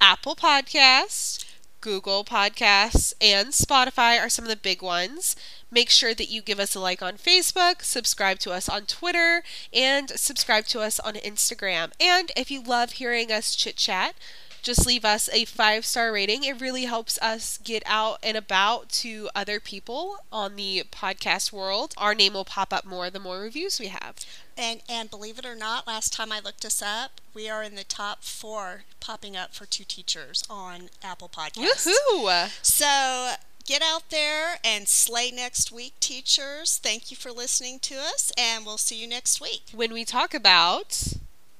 Apple 0.00 0.36
Podcasts, 0.36 1.44
Google 1.80 2.24
Podcasts, 2.24 3.12
and 3.20 3.48
Spotify 3.48 4.20
are 4.20 4.28
some 4.28 4.44
of 4.44 4.48
the 4.48 4.56
big 4.56 4.80
ones. 4.80 5.34
Make 5.70 5.90
sure 5.90 6.14
that 6.14 6.30
you 6.30 6.40
give 6.40 6.60
us 6.60 6.74
a 6.74 6.80
like 6.80 7.02
on 7.02 7.16
Facebook, 7.16 7.82
subscribe 7.82 8.38
to 8.40 8.52
us 8.52 8.68
on 8.68 8.86
Twitter, 8.86 9.42
and 9.72 10.10
subscribe 10.10 10.66
to 10.66 10.80
us 10.80 11.00
on 11.00 11.14
Instagram. 11.14 11.92
And 12.00 12.30
if 12.36 12.50
you 12.50 12.62
love 12.62 12.92
hearing 12.92 13.32
us 13.32 13.56
chit 13.56 13.76
chat, 13.76 14.14
just 14.62 14.86
leave 14.86 15.04
us 15.04 15.28
a 15.32 15.44
five 15.44 15.84
star 15.84 16.12
rating. 16.12 16.44
It 16.44 16.60
really 16.60 16.84
helps 16.84 17.18
us 17.20 17.58
get 17.58 17.82
out 17.86 18.18
and 18.22 18.36
about 18.36 18.88
to 18.90 19.28
other 19.34 19.60
people 19.60 20.18
on 20.32 20.56
the 20.56 20.84
podcast 20.90 21.52
world. 21.52 21.94
Our 21.96 22.14
name 22.14 22.34
will 22.34 22.44
pop 22.44 22.72
up 22.72 22.84
more 22.84 23.10
the 23.10 23.20
more 23.20 23.40
reviews 23.40 23.78
we 23.80 23.88
have. 23.88 24.16
And 24.56 24.82
and 24.88 25.10
believe 25.10 25.38
it 25.38 25.46
or 25.46 25.54
not, 25.54 25.86
last 25.86 26.12
time 26.12 26.32
I 26.32 26.40
looked 26.40 26.64
us 26.64 26.82
up, 26.82 27.20
we 27.32 27.48
are 27.48 27.62
in 27.62 27.76
the 27.76 27.84
top 27.84 28.24
four 28.24 28.82
popping 29.00 29.36
up 29.36 29.54
for 29.54 29.66
two 29.66 29.84
teachers 29.84 30.44
on 30.50 30.88
Apple 31.02 31.28
Podcasts. 31.28 31.86
Woohoo! 31.86 32.50
So 32.62 33.34
get 33.64 33.82
out 33.82 34.10
there 34.10 34.56
and 34.64 34.88
slay 34.88 35.30
next 35.30 35.70
week, 35.70 35.94
teachers. 36.00 36.78
Thank 36.78 37.10
you 37.10 37.16
for 37.16 37.30
listening 37.30 37.78
to 37.80 37.94
us, 37.96 38.32
and 38.36 38.66
we'll 38.66 38.78
see 38.78 38.96
you 39.00 39.06
next 39.06 39.40
week. 39.40 39.62
When 39.72 39.92
we 39.92 40.04
talk 40.04 40.34
about. 40.34 41.14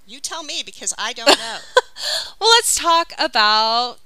You 0.09 0.21
tell 0.21 0.43
me 0.43 0.63
because 0.65 0.95
I 0.97 1.13
don't 1.13 1.29
know. 1.29 1.59
well, 2.41 2.49
let's 2.49 2.75
talk 2.75 3.13
about 3.19 3.99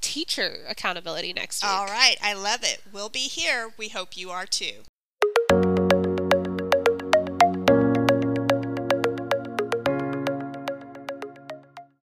teacher 0.00 0.60
accountability 0.66 1.34
next 1.34 1.62
week. 1.62 1.70
All 1.70 1.84
right, 1.84 2.16
I 2.22 2.32
love 2.32 2.60
it. 2.62 2.80
We'll 2.90 3.10
be 3.10 3.28
here. 3.28 3.70
We 3.76 3.88
hope 3.90 4.16
you 4.16 4.30
are 4.30 4.46
too. 4.46 4.84